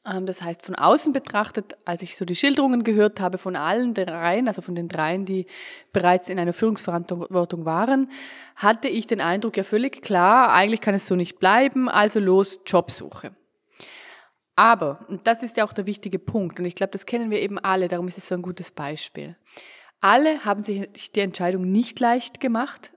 Ähm, 0.06 0.26
das 0.26 0.42
heißt, 0.42 0.64
von 0.64 0.76
außen 0.76 1.12
betrachtet, 1.12 1.76
als 1.84 2.02
ich 2.02 2.16
so 2.16 2.24
die 2.24 2.36
Schilderungen 2.36 2.84
gehört 2.84 3.18
habe 3.18 3.38
von 3.38 3.56
allen 3.56 3.94
dreien, 3.94 4.46
also 4.46 4.62
von 4.62 4.76
den 4.76 4.86
dreien, 4.86 5.24
die 5.24 5.46
bereits 5.92 6.28
in 6.28 6.38
einer 6.38 6.52
Führungsverantwortung 6.52 7.64
waren, 7.64 8.10
hatte 8.54 8.86
ich 8.86 9.08
den 9.08 9.20
Eindruck, 9.20 9.56
ja 9.56 9.64
völlig 9.64 10.02
klar, 10.02 10.52
eigentlich 10.52 10.80
kann 10.80 10.94
es 10.94 11.08
so 11.08 11.16
nicht 11.16 11.40
bleiben, 11.40 11.88
also 11.88 12.20
los, 12.20 12.60
Jobsuche. 12.64 13.32
Aber, 14.56 15.04
und 15.08 15.26
das 15.26 15.42
ist 15.42 15.58
ja 15.58 15.64
auch 15.64 15.74
der 15.74 15.86
wichtige 15.86 16.18
Punkt, 16.18 16.58
und 16.58 16.64
ich 16.64 16.74
glaube, 16.74 16.90
das 16.90 17.06
kennen 17.06 17.30
wir 17.30 17.40
eben 17.40 17.58
alle, 17.58 17.88
darum 17.88 18.08
ist 18.08 18.18
es 18.18 18.26
so 18.26 18.34
ein 18.34 18.42
gutes 18.42 18.70
Beispiel. 18.70 19.36
Alle 20.00 20.44
haben 20.44 20.62
sich 20.62 21.12
die 21.12 21.20
Entscheidung 21.20 21.70
nicht 21.70 22.00
leicht 22.00 22.40
gemacht, 22.40 22.92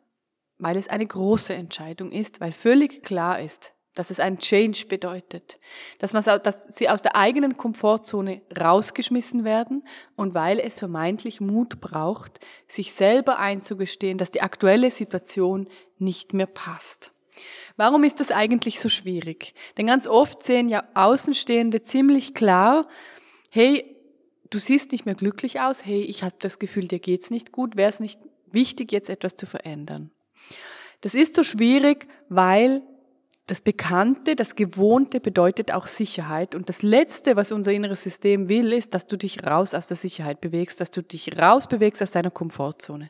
weil 0.57 0.77
es 0.77 0.87
eine 0.87 1.05
große 1.05 1.53
Entscheidung 1.53 2.11
ist, 2.11 2.39
weil 2.41 2.53
völlig 2.53 3.03
klar 3.03 3.39
ist, 3.39 3.73
dass 3.95 4.11
es 4.11 4.19
einen 4.19 4.37
Change 4.37 4.85
bedeutet, 4.87 5.59
dass, 5.97 6.13
man, 6.13 6.23
dass 6.23 6.65
sie 6.75 6.87
aus 6.87 7.01
der 7.01 7.17
eigenen 7.17 7.57
Komfortzone 7.57 8.41
rausgeschmissen 8.57 9.43
werden 9.43 9.83
und 10.15 10.33
weil 10.33 10.59
es 10.59 10.79
vermeintlich 10.79 11.41
Mut 11.41 11.81
braucht, 11.81 12.39
sich 12.67 12.93
selber 12.93 13.39
einzugestehen, 13.39 14.17
dass 14.17 14.31
die 14.31 14.41
aktuelle 14.41 14.91
Situation 14.91 15.67
nicht 15.97 16.33
mehr 16.33 16.45
passt. 16.45 17.11
Warum 17.77 18.03
ist 18.03 18.19
das 18.19 18.31
eigentlich 18.31 18.79
so 18.79 18.89
schwierig? 18.89 19.53
Denn 19.77 19.87
ganz 19.87 20.07
oft 20.07 20.43
sehen 20.43 20.67
ja 20.67 20.83
Außenstehende 20.93 21.81
ziemlich 21.81 22.33
klar, 22.33 22.87
hey, 23.49 23.95
du 24.49 24.57
siehst 24.57 24.91
nicht 24.91 25.05
mehr 25.05 25.15
glücklich 25.15 25.59
aus, 25.61 25.85
hey, 25.85 26.01
ich 26.01 26.23
habe 26.23 26.35
das 26.39 26.59
Gefühl, 26.59 26.87
dir 26.87 26.99
geht's 26.99 27.29
nicht 27.29 27.51
gut, 27.51 27.75
wäre 27.75 27.89
es 27.89 27.99
nicht 27.99 28.19
wichtig, 28.51 28.91
jetzt 28.91 29.09
etwas 29.09 29.35
zu 29.35 29.45
verändern? 29.45 30.11
Das 31.01 31.15
ist 31.15 31.35
so 31.35 31.43
schwierig, 31.43 32.07
weil 32.27 32.81
das 33.49 33.61
Bekannte, 33.61 34.35
das 34.35 34.55
Gewohnte 34.55 35.19
bedeutet 35.19 35.71
auch 35.71 35.87
Sicherheit. 35.87 36.53
Und 36.53 36.69
das 36.69 36.83
Letzte, 36.83 37.35
was 37.35 37.51
unser 37.51 37.71
inneres 37.71 38.03
System 38.03 38.47
will, 38.47 38.71
ist, 38.73 38.93
dass 38.93 39.07
du 39.07 39.17
dich 39.17 39.43
raus 39.43 39.73
aus 39.73 39.87
der 39.87 39.97
Sicherheit 39.97 40.39
bewegst, 40.39 40.79
dass 40.81 40.91
du 40.91 41.01
dich 41.01 41.37
rausbewegst 41.37 42.01
aus 42.01 42.11
deiner 42.11 42.29
Komfortzone. 42.29 43.09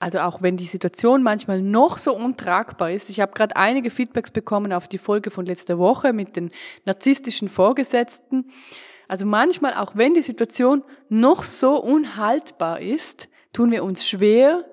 Also 0.00 0.20
auch 0.20 0.40
wenn 0.40 0.56
die 0.56 0.64
Situation 0.64 1.22
manchmal 1.22 1.60
noch 1.60 1.98
so 1.98 2.16
untragbar 2.16 2.90
ist. 2.90 3.10
Ich 3.10 3.20
habe 3.20 3.32
gerade 3.32 3.54
einige 3.56 3.90
Feedbacks 3.90 4.30
bekommen 4.30 4.72
auf 4.72 4.88
die 4.88 4.98
Folge 4.98 5.30
von 5.30 5.44
letzter 5.44 5.78
Woche 5.78 6.14
mit 6.14 6.36
den 6.36 6.50
narzisstischen 6.86 7.48
Vorgesetzten. 7.48 8.50
Also 9.08 9.26
manchmal, 9.26 9.74
auch 9.74 9.96
wenn 9.96 10.14
die 10.14 10.22
Situation 10.22 10.82
noch 11.10 11.44
so 11.44 11.76
unhaltbar 11.76 12.80
ist, 12.80 13.28
tun 13.52 13.70
wir 13.70 13.84
uns 13.84 14.08
schwer 14.08 14.64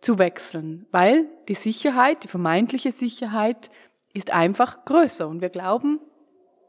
zu 0.00 0.18
wechseln, 0.18 0.86
weil 0.90 1.26
die 1.46 1.54
Sicherheit, 1.54 2.24
die 2.24 2.28
vermeintliche 2.28 2.90
Sicherheit 2.90 3.70
ist 4.14 4.32
einfach 4.32 4.84
größer 4.84 5.28
und 5.28 5.40
wir 5.40 5.50
glauben, 5.50 6.00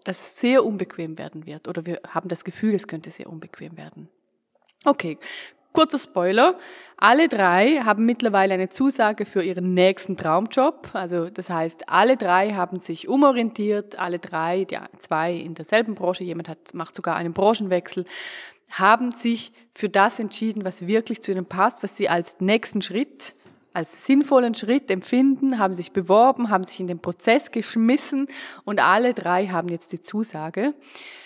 dass 0.03 0.19
es 0.19 0.37
sehr 0.37 0.63
unbequem 0.63 1.17
werden 1.17 1.47
wird 1.47 1.67
oder 1.67 1.87
wir 1.87 1.99
haben 2.07 2.29
das 2.29 2.43
Gefühl, 2.43 2.75
es 2.75 2.87
könnte 2.87 3.09
sehr 3.09 3.27
unbequem 3.27 3.75
werden. 3.75 4.09
Okay, 4.85 5.17
kurzer 5.73 5.97
Spoiler. 5.97 6.57
Alle 6.97 7.27
drei 7.27 7.81
haben 7.83 8.05
mittlerweile 8.05 8.53
eine 8.53 8.69
Zusage 8.69 9.25
für 9.25 9.43
ihren 9.43 9.73
nächsten 9.73 10.15
Traumjob. 10.15 10.89
Also 10.93 11.29
das 11.29 11.49
heißt, 11.49 11.89
alle 11.89 12.15
drei 12.15 12.53
haben 12.53 12.79
sich 12.79 13.09
umorientiert, 13.09 13.99
alle 13.99 14.19
drei, 14.19 14.65
ja, 14.69 14.85
zwei 14.99 15.33
in 15.33 15.55
derselben 15.55 15.95
Branche, 15.95 16.23
jemand 16.23 16.47
hat, 16.47 16.73
macht 16.73 16.95
sogar 16.95 17.15
einen 17.15 17.33
Branchenwechsel, 17.33 18.05
haben 18.69 19.11
sich 19.11 19.51
für 19.73 19.89
das 19.89 20.19
entschieden, 20.19 20.63
was 20.63 20.87
wirklich 20.87 21.21
zu 21.21 21.31
ihnen 21.31 21.45
passt, 21.45 21.83
was 21.83 21.97
sie 21.97 22.07
als 22.07 22.39
nächsten 22.39 22.81
Schritt 22.81 23.35
als 23.73 24.05
sinnvollen 24.05 24.53
Schritt 24.53 24.91
empfinden, 24.91 25.57
haben 25.57 25.73
sich 25.73 25.91
beworben, 25.91 26.49
haben 26.49 26.63
sich 26.63 26.79
in 26.79 26.87
den 26.87 26.99
Prozess 26.99 27.51
geschmissen 27.51 28.27
und 28.65 28.79
alle 28.79 29.13
drei 29.13 29.47
haben 29.47 29.67
jetzt 29.67 29.91
die 29.91 30.01
Zusage. 30.01 30.73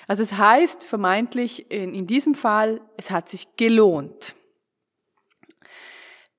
Also 0.08 0.24
es 0.24 0.34
heißt 0.34 0.84
vermeintlich 0.84 1.70
in, 1.70 1.94
in 1.94 2.08
diesem 2.08 2.34
Fall, 2.34 2.80
es 2.96 3.12
hat 3.12 3.28
sich 3.28 3.48
gelohnt. 3.58 4.37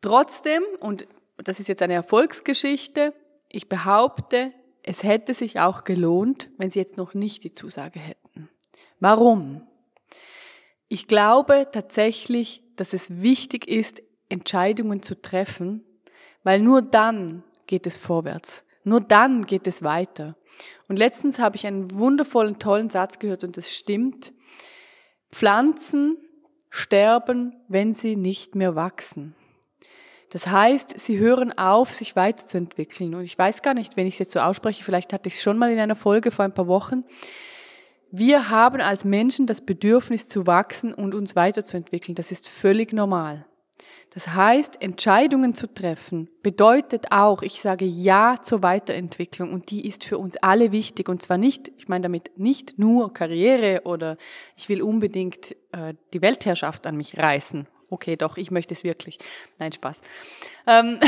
Trotzdem, 0.01 0.63
und 0.81 1.07
das 1.39 1.61
ist 1.61 1.69
jetzt 1.69 1.83
eine 1.83 1.95
Erfolgsgeschichte, 1.95 3.15
ich 3.49 3.69
behaupte, 3.69 4.53
es 4.83 5.03
hätte 5.03 5.35
sich 5.35 5.61
auch 5.61 5.85
gelohnt, 5.85 6.51
wenn 6.57 6.71
sie 6.71 6.79
jetzt 6.79 6.97
noch 6.97 7.15
nicht 7.15 7.45
die 7.45 7.53
Zusage 7.53 7.99
hätten. 7.99 8.49
Warum? 9.01 9.67
Ich 10.89 11.07
glaube 11.07 11.69
tatsächlich, 11.71 12.63
dass 12.77 12.93
es 12.93 13.21
wichtig 13.23 13.69
ist, 13.69 14.03
Entscheidungen 14.29 15.03
zu 15.03 15.21
treffen, 15.21 15.85
weil 16.43 16.61
nur 16.61 16.83
dann 16.83 17.43
geht 17.67 17.87
es 17.87 17.97
vorwärts. 17.97 18.65
Nur 18.85 19.01
dann 19.01 19.45
geht 19.45 19.67
es 19.67 19.83
weiter. 19.83 20.37
Und 20.89 20.99
letztens 20.99 21.39
habe 21.39 21.57
ich 21.57 21.67
einen 21.67 21.91
wundervollen, 21.93 22.59
tollen 22.59 22.89
Satz 22.89 23.19
gehört 23.19 23.45
und 23.45 23.57
das 23.57 23.75
stimmt. 23.75 24.33
Pflanzen 25.31 26.17
sterben, 26.71 27.55
wenn 27.69 27.93
sie 27.93 28.17
nicht 28.17 28.55
mehr 28.55 28.75
wachsen. 28.75 29.35
Das 30.31 30.47
heißt, 30.47 30.99
sie 31.01 31.19
hören 31.19 31.57
auf, 31.57 31.93
sich 31.93 32.15
weiterzuentwickeln. 32.15 33.15
Und 33.15 33.25
ich 33.25 33.39
weiß 33.39 33.63
gar 33.63 33.75
nicht, 33.75 33.97
wenn 33.97 34.07
ich 34.07 34.15
es 34.15 34.19
jetzt 34.19 34.33
so 34.33 34.41
ausspreche, 34.41 34.85
vielleicht 34.85 35.13
hatte 35.13 35.29
ich 35.29 35.37
es 35.37 35.43
schon 35.43 35.59
mal 35.59 35.71
in 35.71 35.79
einer 35.79 35.97
Folge 35.97 36.31
vor 36.31 36.45
ein 36.45 36.55
paar 36.55 36.67
Wochen. 36.67 37.05
Wir 38.11 38.51
haben 38.51 38.81
als 38.81 39.05
Menschen 39.05 39.47
das 39.47 39.61
Bedürfnis 39.61 40.29
zu 40.29 40.47
wachsen 40.47 40.95
und 40.95 41.15
uns 41.15 41.37
weiterzuentwickeln. 41.37 42.15
Das 42.15 42.33
ist 42.33 42.49
völlig 42.49 42.93
normal. 42.93 43.47
Das 44.15 44.29
heißt, 44.29 44.81
Entscheidungen 44.81 45.55
zu 45.55 45.73
treffen 45.73 46.29
bedeutet 46.43 47.13
auch, 47.13 47.43
ich 47.43 47.61
sage 47.61 47.85
Ja 47.85 48.37
zur 48.43 48.63
Weiterentwicklung 48.63 49.53
und 49.53 49.71
die 49.71 49.87
ist 49.87 50.05
für 50.05 50.19
uns 50.19 50.37
alle 50.39 50.73
wichtig 50.73 51.09
und 51.09 51.21
zwar 51.21 51.37
nicht, 51.37 51.71
ich 51.77 51.89
meine 51.89 52.03
damit 52.03 52.31
nicht 52.39 52.79
nur 52.79 53.13
Karriere 53.13 53.83
oder 53.85 54.17
ich 54.57 54.69
will 54.71 54.83
unbedingt 54.83 55.55
äh, 55.73 55.95
die 56.15 56.23
Weltherrschaft 56.23 56.87
an 56.87 56.97
mich 56.97 57.19
reißen. 57.19 57.69
Okay, 57.91 58.17
doch, 58.17 58.37
ich 58.37 58.51
möchte 58.51 58.75
es 58.75 58.85
wirklich. 58.85 59.19
Nein, 59.59 59.73
Spaß. 59.73 60.03
Ähm 60.67 60.99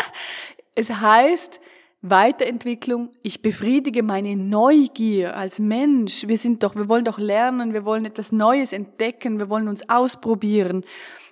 es 0.74 0.90
heißt, 0.90 1.60
Weiterentwicklung, 2.02 3.10
ich 3.22 3.42
befriedige 3.42 4.02
meine 4.02 4.36
Neugier 4.36 5.36
als 5.36 5.58
Mensch. 5.58 6.28
Wir 6.28 6.38
sind 6.38 6.62
doch, 6.62 6.76
wir 6.76 6.88
wollen 6.88 7.04
doch 7.04 7.18
lernen, 7.18 7.72
wir 7.72 7.84
wollen 7.84 8.04
etwas 8.04 8.32
Neues 8.32 8.72
entdecken, 8.72 9.38
wir 9.38 9.48
wollen 9.48 9.68
uns 9.68 9.88
ausprobieren. 9.88 10.84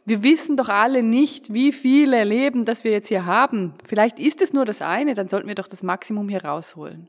Wir 0.04 0.22
wissen 0.22 0.56
doch 0.56 0.68
alle 0.68 1.02
nicht, 1.02 1.54
wie 1.54 1.72
viele 1.72 2.24
Leben, 2.24 2.64
das 2.64 2.84
wir 2.84 2.92
jetzt 2.92 3.08
hier 3.08 3.24
haben. 3.24 3.74
Vielleicht 3.86 4.18
ist 4.18 4.42
es 4.42 4.52
nur 4.52 4.64
das 4.64 4.82
eine, 4.82 5.14
dann 5.14 5.28
sollten 5.28 5.48
wir 5.48 5.54
doch 5.54 5.68
das 5.68 5.82
Maximum 5.82 6.28
hier 6.28 6.44
rausholen. 6.44 7.08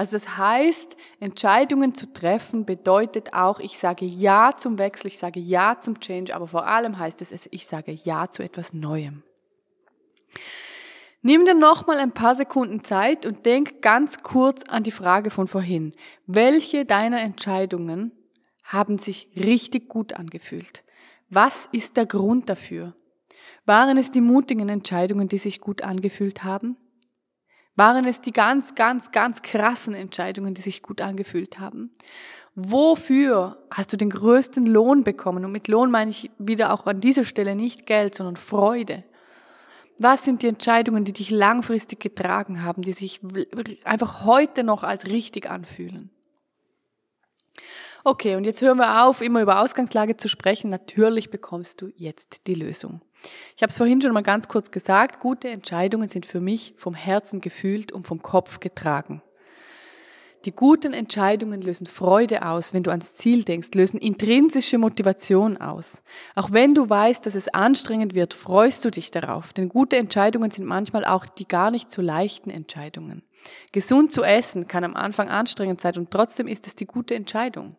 Also 0.00 0.12
das 0.12 0.38
heißt, 0.38 0.96
Entscheidungen 1.18 1.94
zu 1.94 2.10
treffen 2.10 2.64
bedeutet 2.64 3.34
auch, 3.34 3.60
ich 3.60 3.76
sage 3.76 4.06
Ja 4.06 4.52
zum 4.56 4.78
Wechsel, 4.78 5.08
ich 5.08 5.18
sage 5.18 5.40
Ja 5.40 5.78
zum 5.78 6.00
Change, 6.00 6.34
aber 6.34 6.46
vor 6.46 6.66
allem 6.66 6.98
heißt 6.98 7.20
es, 7.20 7.46
ich 7.50 7.66
sage 7.66 7.92
Ja 7.92 8.30
zu 8.30 8.42
etwas 8.42 8.72
Neuem. 8.72 9.22
Nimm 11.20 11.44
dir 11.44 11.52
nochmal 11.52 11.98
ein 11.98 12.12
paar 12.12 12.34
Sekunden 12.34 12.82
Zeit 12.82 13.26
und 13.26 13.44
denk 13.44 13.82
ganz 13.82 14.22
kurz 14.22 14.62
an 14.62 14.84
die 14.84 14.90
Frage 14.90 15.30
von 15.30 15.48
vorhin. 15.48 15.92
Welche 16.26 16.86
deiner 16.86 17.20
Entscheidungen 17.20 18.12
haben 18.64 18.96
sich 18.96 19.28
richtig 19.36 19.90
gut 19.90 20.14
angefühlt? 20.14 20.82
Was 21.28 21.68
ist 21.72 21.98
der 21.98 22.06
Grund 22.06 22.48
dafür? 22.48 22.94
Waren 23.66 23.98
es 23.98 24.10
die 24.10 24.22
mutigen 24.22 24.70
Entscheidungen, 24.70 25.28
die 25.28 25.36
sich 25.36 25.60
gut 25.60 25.82
angefühlt 25.82 26.42
haben? 26.42 26.78
Waren 27.76 28.04
es 28.04 28.20
die 28.20 28.32
ganz, 28.32 28.74
ganz, 28.74 29.10
ganz 29.10 29.42
krassen 29.42 29.94
Entscheidungen, 29.94 30.54
die 30.54 30.60
sich 30.60 30.82
gut 30.82 31.00
angefühlt 31.00 31.58
haben? 31.58 31.92
Wofür 32.54 33.64
hast 33.70 33.92
du 33.92 33.96
den 33.96 34.10
größten 34.10 34.66
Lohn 34.66 35.04
bekommen? 35.04 35.44
Und 35.44 35.52
mit 35.52 35.68
Lohn 35.68 35.90
meine 35.90 36.10
ich 36.10 36.30
wieder 36.38 36.72
auch 36.72 36.86
an 36.86 37.00
dieser 37.00 37.24
Stelle 37.24 37.54
nicht 37.54 37.86
Geld, 37.86 38.14
sondern 38.14 38.36
Freude. 38.36 39.04
Was 39.98 40.24
sind 40.24 40.42
die 40.42 40.48
Entscheidungen, 40.48 41.04
die 41.04 41.12
dich 41.12 41.30
langfristig 41.30 42.00
getragen 42.00 42.62
haben, 42.62 42.82
die 42.82 42.92
sich 42.92 43.20
einfach 43.84 44.24
heute 44.24 44.64
noch 44.64 44.82
als 44.82 45.06
richtig 45.06 45.48
anfühlen? 45.48 46.10
Okay, 48.02 48.36
und 48.36 48.44
jetzt 48.44 48.62
hören 48.62 48.78
wir 48.78 49.04
auf, 49.04 49.20
immer 49.20 49.42
über 49.42 49.60
Ausgangslage 49.60 50.16
zu 50.16 50.28
sprechen. 50.28 50.70
Natürlich 50.70 51.30
bekommst 51.30 51.82
du 51.82 51.88
jetzt 51.96 52.46
die 52.46 52.54
Lösung. 52.54 53.02
Ich 53.56 53.62
habe 53.62 53.70
es 53.70 53.76
vorhin 53.76 54.00
schon 54.00 54.12
mal 54.12 54.22
ganz 54.22 54.48
kurz 54.48 54.70
gesagt, 54.70 55.20
gute 55.20 55.48
Entscheidungen 55.48 56.08
sind 56.08 56.26
für 56.26 56.40
mich 56.40 56.74
vom 56.76 56.94
Herzen 56.94 57.40
gefühlt 57.40 57.92
und 57.92 58.06
vom 58.06 58.22
Kopf 58.22 58.60
getragen. 58.60 59.22
Die 60.46 60.52
guten 60.52 60.94
Entscheidungen 60.94 61.60
lösen 61.60 61.86
Freude 61.86 62.46
aus, 62.46 62.72
wenn 62.72 62.82
du 62.82 62.90
ans 62.90 63.14
Ziel 63.14 63.44
denkst, 63.44 63.74
lösen 63.74 64.00
intrinsische 64.00 64.78
Motivation 64.78 65.58
aus. 65.58 66.02
Auch 66.34 66.50
wenn 66.50 66.74
du 66.74 66.88
weißt, 66.88 67.26
dass 67.26 67.34
es 67.34 67.48
anstrengend 67.48 68.14
wird, 68.14 68.32
freust 68.32 68.82
du 68.86 68.90
dich 68.90 69.10
darauf, 69.10 69.52
denn 69.52 69.68
gute 69.68 69.98
Entscheidungen 69.98 70.50
sind 70.50 70.64
manchmal 70.64 71.04
auch 71.04 71.26
die 71.26 71.46
gar 71.46 71.70
nicht 71.70 71.92
so 71.92 72.00
leichten 72.00 72.48
Entscheidungen. 72.48 73.22
Gesund 73.72 74.12
zu 74.12 74.22
essen 74.22 74.66
kann 74.66 74.84
am 74.84 74.96
Anfang 74.96 75.28
anstrengend 75.28 75.80
sein 75.80 75.96
und 75.96 76.10
trotzdem 76.10 76.48
ist 76.48 76.66
es 76.66 76.74
die 76.74 76.86
gute 76.86 77.14
Entscheidung. 77.14 77.76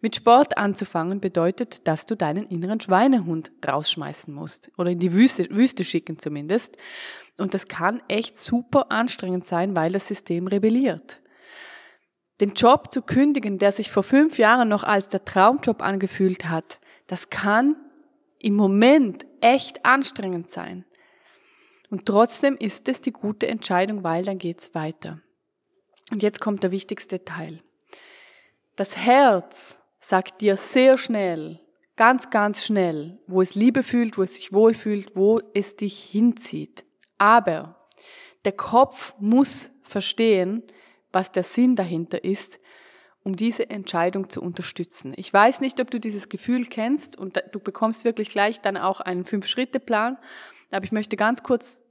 Mit 0.00 0.16
Sport 0.16 0.56
anzufangen 0.56 1.20
bedeutet, 1.20 1.86
dass 1.86 2.06
du 2.06 2.16
deinen 2.16 2.46
inneren 2.46 2.80
Schweinehund 2.80 3.52
rausschmeißen 3.66 4.32
musst 4.32 4.70
oder 4.78 4.90
in 4.90 4.98
die 4.98 5.12
Wüste, 5.12 5.48
Wüste 5.50 5.84
schicken 5.84 6.18
zumindest. 6.18 6.76
Und 7.36 7.52
das 7.52 7.68
kann 7.68 8.02
echt 8.08 8.38
super 8.38 8.90
anstrengend 8.90 9.44
sein, 9.44 9.76
weil 9.76 9.92
das 9.92 10.08
System 10.08 10.46
rebelliert. 10.46 11.20
Den 12.40 12.54
Job 12.54 12.92
zu 12.92 13.02
kündigen, 13.02 13.58
der 13.58 13.72
sich 13.72 13.90
vor 13.90 14.02
fünf 14.02 14.38
Jahren 14.38 14.68
noch 14.68 14.82
als 14.82 15.08
der 15.08 15.24
Traumjob 15.24 15.82
angefühlt 15.82 16.46
hat, 16.46 16.80
das 17.06 17.30
kann 17.30 17.76
im 18.38 18.54
Moment 18.54 19.26
echt 19.40 19.84
anstrengend 19.84 20.50
sein. 20.50 20.84
Und 21.94 22.06
trotzdem 22.06 22.56
ist 22.56 22.88
es 22.88 23.00
die 23.00 23.12
gute 23.12 23.46
Entscheidung, 23.46 24.02
weil 24.02 24.24
dann 24.24 24.38
geht's 24.38 24.74
weiter. 24.74 25.20
Und 26.10 26.22
jetzt 26.22 26.40
kommt 26.40 26.64
der 26.64 26.72
wichtigste 26.72 27.24
Teil. 27.24 27.62
Das 28.74 28.96
Herz 28.96 29.78
sagt 30.00 30.40
dir 30.40 30.56
sehr 30.56 30.98
schnell, 30.98 31.60
ganz, 31.94 32.30
ganz 32.30 32.64
schnell, 32.64 33.20
wo 33.28 33.42
es 33.42 33.54
Liebe 33.54 33.84
fühlt, 33.84 34.18
wo 34.18 34.24
es 34.24 34.34
sich 34.34 34.52
wohlfühlt, 34.52 35.14
wo 35.14 35.40
es 35.54 35.76
dich 35.76 36.02
hinzieht. 36.02 36.84
Aber 37.18 37.86
der 38.44 38.56
Kopf 38.56 39.14
muss 39.20 39.70
verstehen, 39.84 40.64
was 41.12 41.30
der 41.30 41.44
Sinn 41.44 41.76
dahinter 41.76 42.24
ist, 42.24 42.58
um 43.22 43.36
diese 43.36 43.70
Entscheidung 43.70 44.28
zu 44.28 44.42
unterstützen. 44.42 45.14
Ich 45.16 45.32
weiß 45.32 45.60
nicht, 45.60 45.78
ob 45.78 45.92
du 45.92 46.00
dieses 46.00 46.28
Gefühl 46.28 46.66
kennst 46.66 47.16
und 47.16 47.40
du 47.52 47.60
bekommst 47.60 48.04
wirklich 48.04 48.30
gleich 48.30 48.60
dann 48.60 48.76
auch 48.76 48.98
einen 48.98 49.24
Fünf-Schritte-Plan, 49.24 50.18
aber 50.74 50.84
ich 50.84 50.92
möchte 50.92 51.16
ganz 51.16 51.42
kurz 51.42 51.82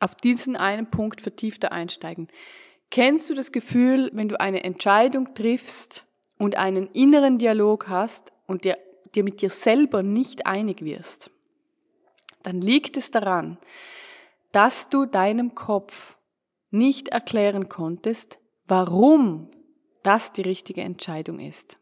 auf 0.00 0.14
diesen 0.14 0.56
einen 0.56 0.90
Punkt 0.90 1.20
vertiefter 1.20 1.72
einsteigen. 1.72 2.28
Kennst 2.90 3.30
du 3.30 3.34
das 3.34 3.52
Gefühl, 3.52 4.10
wenn 4.12 4.28
du 4.28 4.40
eine 4.40 4.64
Entscheidung 4.64 5.34
triffst 5.34 6.04
und 6.38 6.56
einen 6.56 6.88
inneren 6.88 7.38
Dialog 7.38 7.88
hast 7.88 8.32
und 8.46 8.64
dir, 8.64 8.78
dir 9.14 9.24
mit 9.24 9.42
dir 9.42 9.50
selber 9.50 10.02
nicht 10.02 10.46
einig 10.46 10.84
wirst? 10.84 11.30
Dann 12.42 12.60
liegt 12.60 12.96
es 12.96 13.10
daran, 13.10 13.58
dass 14.52 14.88
du 14.88 15.06
deinem 15.06 15.54
Kopf 15.54 16.16
nicht 16.70 17.08
erklären 17.08 17.68
konntest, 17.68 18.38
warum 18.66 19.50
das 20.02 20.32
die 20.32 20.42
richtige 20.42 20.80
Entscheidung 20.80 21.38
ist. 21.38 21.78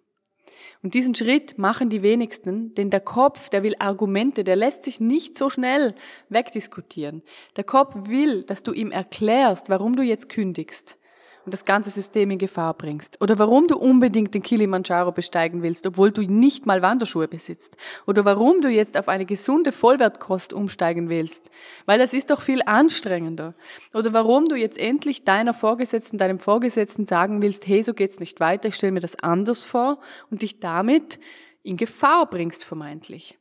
Und 0.83 0.95
diesen 0.95 1.15
Schritt 1.15 1.59
machen 1.59 1.89
die 1.89 2.03
wenigsten, 2.03 2.75
denn 2.75 2.91
der 2.91 3.01
Kopf, 3.01 3.49
der 3.49 3.63
will 3.63 3.75
Argumente, 3.79 4.45
der 4.45 4.57
lässt 4.57 4.85
sich 4.85 5.01
nicht 5.01 5.37
so 5.37 5.51
schnell 5.51 5.95
wegdiskutieren. 6.29 7.23
Der 7.57 7.65
Kopf 7.65 7.95
will, 8.09 8.45
dass 8.45 8.63
du 8.63 8.73
ihm 8.73 8.93
erklärst, 8.93 9.69
warum 9.69 9.97
du 9.97 10.03
jetzt 10.03 10.29
kündigst 10.29 10.99
und 11.49 11.55
das 11.55 11.65
ganze 11.65 11.89
System 11.89 12.31
in 12.31 12.37
Gefahr 12.37 12.75
bringst. 12.75 13.23
Oder 13.23 13.39
warum 13.39 13.69
du 13.69 13.79
unbedingt 13.79 14.35
den 14.35 14.43
Kilimanjaro 14.43 15.13
besteigen 15.13 15.63
willst, 15.63 15.87
obwohl 15.87 16.13
du 16.13 16.21
nicht 16.21 16.67
mal 16.67 16.83
Wanderschuhe 16.83 17.27
besitzt. 17.27 17.79
Oder 18.07 18.27
warum 18.27 18.61
du 18.61 18.69
jetzt 18.69 18.99
auf 18.99 19.09
eine 19.09 19.25
gesunde 19.25 19.73
Vollwertkost 19.73 20.53
umsteigen 20.53 21.09
willst. 21.09 21.51
Weil 21.87 21.99
das 21.99 22.13
ist 22.13 22.29
doch 22.29 22.43
viel 22.43 22.61
anstrengender. 22.67 23.55
Oder 23.95 24.13
warum 24.13 24.45
du 24.45 24.57
jetzt 24.57 24.77
endlich 24.77 25.25
deiner 25.25 25.55
Vorgesetzten, 25.55 26.19
deinem 26.19 26.39
Vorgesetzten 26.39 27.07
sagen 27.07 27.41
willst, 27.41 27.67
hey, 27.67 27.83
so 27.83 27.95
geht's 27.95 28.21
nicht 28.21 28.41
weiter, 28.41 28.69
ich 28.69 28.75
stelle 28.75 28.93
mir 28.93 29.01
das 29.01 29.17
anders 29.17 29.65
vor 29.65 30.01
und 30.31 30.43
dich 30.43 30.61
damit 30.61 31.19
in 31.63 31.79
Gefahr 31.79 32.29
bringst 32.29 32.63
vermeintlich. 32.63 33.39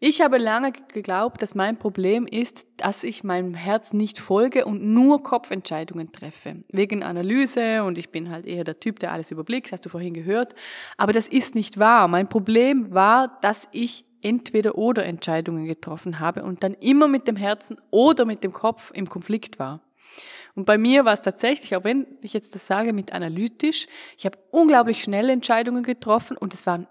Ich 0.00 0.20
habe 0.20 0.38
lange 0.38 0.70
geglaubt, 0.70 1.42
dass 1.42 1.56
mein 1.56 1.76
Problem 1.76 2.28
ist, 2.28 2.68
dass 2.76 3.02
ich 3.02 3.24
meinem 3.24 3.54
Herz 3.54 3.92
nicht 3.92 4.20
folge 4.20 4.64
und 4.64 4.80
nur 4.80 5.24
Kopfentscheidungen 5.24 6.12
treffe. 6.12 6.62
Wegen 6.68 7.02
Analyse 7.02 7.82
und 7.82 7.98
ich 7.98 8.10
bin 8.10 8.30
halt 8.30 8.46
eher 8.46 8.62
der 8.62 8.78
Typ, 8.78 9.00
der 9.00 9.10
alles 9.10 9.32
überblickt, 9.32 9.72
hast 9.72 9.84
du 9.84 9.88
vorhin 9.88 10.14
gehört. 10.14 10.54
Aber 10.98 11.12
das 11.12 11.26
ist 11.26 11.56
nicht 11.56 11.80
wahr. 11.80 12.06
Mein 12.06 12.28
Problem 12.28 12.94
war, 12.94 13.38
dass 13.40 13.66
ich 13.72 14.04
entweder 14.22 14.78
oder 14.78 15.04
Entscheidungen 15.04 15.66
getroffen 15.66 16.20
habe 16.20 16.44
und 16.44 16.62
dann 16.62 16.74
immer 16.74 17.08
mit 17.08 17.26
dem 17.26 17.36
Herzen 17.36 17.76
oder 17.90 18.24
mit 18.24 18.44
dem 18.44 18.52
Kopf 18.52 18.92
im 18.94 19.08
Konflikt 19.08 19.58
war. 19.58 19.80
Und 20.54 20.64
bei 20.64 20.78
mir 20.78 21.06
war 21.06 21.14
es 21.14 21.22
tatsächlich, 21.22 21.74
auch 21.74 21.82
wenn 21.82 22.06
ich 22.22 22.34
jetzt 22.34 22.54
das 22.54 22.68
sage 22.68 22.92
mit 22.92 23.12
analytisch, 23.12 23.88
ich 24.16 24.26
habe 24.26 24.38
unglaublich 24.52 25.02
schnell 25.02 25.28
Entscheidungen 25.28 25.82
getroffen 25.82 26.36
und 26.36 26.54
es 26.54 26.66
waren 26.68 26.86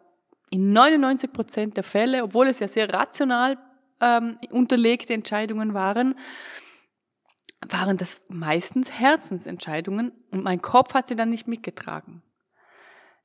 in 0.49 0.71
99 0.73 1.31
Prozent 1.33 1.77
der 1.77 1.83
Fälle, 1.83 2.23
obwohl 2.23 2.47
es 2.47 2.59
ja 2.59 2.67
sehr 2.67 2.91
rational 2.93 3.57
ähm, 3.99 4.37
unterlegte 4.51 5.13
Entscheidungen 5.13 5.73
waren, 5.73 6.15
waren 7.67 7.97
das 7.97 8.21
meistens 8.29 8.91
Herzensentscheidungen 8.91 10.11
und 10.31 10.43
mein 10.43 10.61
Kopf 10.61 10.93
hat 10.93 11.07
sie 11.07 11.15
dann 11.15 11.29
nicht 11.29 11.47
mitgetragen. 11.47 12.21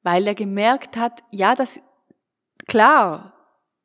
Weil 0.03 0.27
er 0.27 0.35
gemerkt 0.35 0.97
hat, 0.97 1.23
ja, 1.31 1.55
das, 1.55 1.81
klar, 2.67 3.35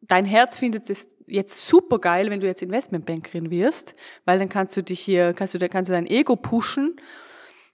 dein 0.01 0.25
Herz 0.25 0.57
findet 0.57 0.89
es 0.89 1.15
jetzt 1.27 1.67
super 1.67 1.99
geil, 1.99 2.29
wenn 2.31 2.39
du 2.39 2.47
jetzt 2.47 2.61
Investmentbankerin 2.61 3.51
wirst, 3.51 3.95
weil 4.25 4.39
dann 4.39 4.49
kannst 4.49 4.75
du 4.77 4.81
dich 4.81 4.99
hier, 4.99 5.33
kannst 5.33 5.53
du, 5.53 5.69
kannst 5.69 5.89
du 5.89 5.93
dein 5.93 6.07
Ego 6.07 6.35
pushen 6.35 6.95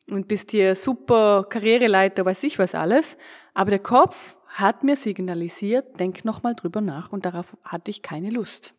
und 0.10 0.28
bist 0.28 0.52
hier 0.52 0.76
super 0.76 1.46
Karriereleiter, 1.50 2.26
weiß 2.26 2.44
ich 2.44 2.60
was 2.60 2.76
alles. 2.76 3.18
Aber 3.54 3.72
der 3.72 3.80
Kopf 3.80 4.38
hat 4.48 4.84
mir 4.84 4.96
signalisiert, 4.96 6.00
denk 6.00 6.26
nochmal 6.26 6.56
drüber 6.56 6.82
nach 6.82 7.12
und 7.12 7.26
darauf 7.26 7.58
hatte 7.66 7.92
ich 7.92 8.02
keine 8.02 8.30
Lust. 8.30 8.76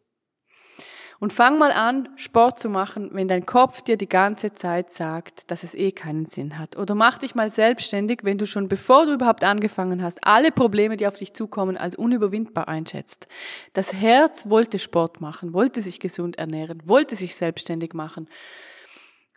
Und 1.21 1.33
fang 1.33 1.59
mal 1.59 1.71
an, 1.71 2.09
Sport 2.17 2.59
zu 2.59 2.69
machen, 2.69 3.11
wenn 3.13 3.29
dein 3.29 3.47
Kopf 3.47 3.83
dir 3.83 3.97
die 3.97 4.09
ganze 4.09 4.53
Zeit 4.53 4.93
sagt, 4.93 5.51
dass 5.51 5.63
es 5.63 5.75
eh 5.75 5.93
keinen 5.93 6.27
Sinn 6.27 6.59
hat. 6.59 6.77
Oder 6.77 6.95
mach 6.95 7.19
dich 7.19 7.35
mal 7.35 7.51
selbstständig, 7.51 8.21
wenn 8.25 8.37
du 8.37 8.47
schon 8.47 8.69
bevor 8.69 9.07
du 9.07 9.15
überhaupt 9.15 9.45
angefangen 9.45 10.03
hast, 10.03 10.27
alle 10.27 10.51
Probleme, 10.51 10.97
die 10.97 11.07
auf 11.07 11.17
dich 11.17 11.33
zukommen, 11.33 11.77
als 11.77 11.95
unüberwindbar 11.95 12.69
einschätzt. 12.69 13.27
Das 13.73 13.93
Herz 13.95 14.51
wollte 14.51 14.79
Sport 14.79 15.21
machen, 15.21 15.55
wollte 15.55 15.83
sich 15.83 16.01
gesund 16.01 16.37
ernähren, 16.37 16.83
wollte 16.85 17.17
sich 17.17 17.37
selbstständig 17.37 17.95
machen, 17.95 18.29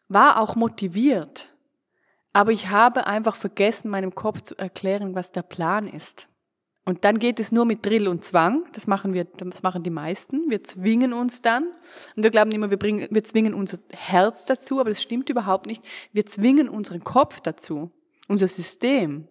war 0.09 0.41
auch 0.41 0.55
motiviert. 0.55 1.53
Aber 2.33 2.51
ich 2.51 2.69
habe 2.69 3.07
einfach 3.07 3.35
vergessen, 3.35 3.89
meinem 3.89 4.13
Kopf 4.13 4.41
zu 4.41 4.55
erklären, 4.57 5.15
was 5.15 5.31
der 5.31 5.41
Plan 5.41 5.87
ist. 5.87 6.27
Und 6.87 7.03
dann 7.03 7.19
geht 7.19 7.39
es 7.41 7.51
nur 7.51 7.65
mit 7.65 7.85
Drill 7.85 8.07
und 8.07 8.23
Zwang. 8.23 8.63
Das 8.71 8.87
machen 8.87 9.13
wir, 9.13 9.25
das 9.25 9.61
machen 9.61 9.83
die 9.83 9.89
meisten. 9.89 10.49
Wir 10.49 10.63
zwingen 10.63 11.11
uns 11.11 11.41
dann. 11.41 11.65
Und 12.15 12.23
wir 12.23 12.29
glauben 12.29 12.51
immer, 12.51 12.69
wir, 12.69 12.77
bringen, 12.77 13.09
wir 13.11 13.25
zwingen 13.25 13.53
unser 13.53 13.79
Herz 13.91 14.45
dazu, 14.45 14.79
aber 14.79 14.89
das 14.89 15.01
stimmt 15.01 15.29
überhaupt 15.29 15.65
nicht. 15.65 15.83
Wir 16.13 16.25
zwingen 16.25 16.69
unseren 16.69 17.03
Kopf 17.03 17.41
dazu, 17.41 17.91
unser 18.29 18.47
System. 18.47 19.27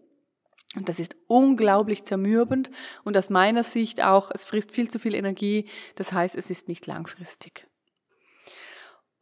Und 0.74 0.90
das 0.90 0.98
ist 0.98 1.16
unglaublich 1.28 2.04
zermürbend 2.04 2.70
und 3.04 3.16
aus 3.16 3.30
meiner 3.30 3.62
Sicht 3.62 4.02
auch, 4.02 4.30
es 4.35 4.44
frisst 4.44 4.72
viel 4.72 4.90
zu 4.90 4.98
viel 4.98 5.14
Energie. 5.14 5.66
Das 5.94 6.12
heißt, 6.12 6.37
es 6.37 6.50
ist 6.50 6.68
nicht 6.68 6.87
langfristig. 6.87 7.66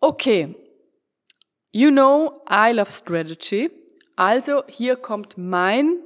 Okay, 0.00 0.56
You 1.76 1.90
know, 1.90 2.40
I 2.48 2.70
love 2.70 2.92
strategy. 2.92 3.68
Also 4.14 4.62
hier 4.68 4.94
kommt 4.94 5.36
mein 5.36 5.96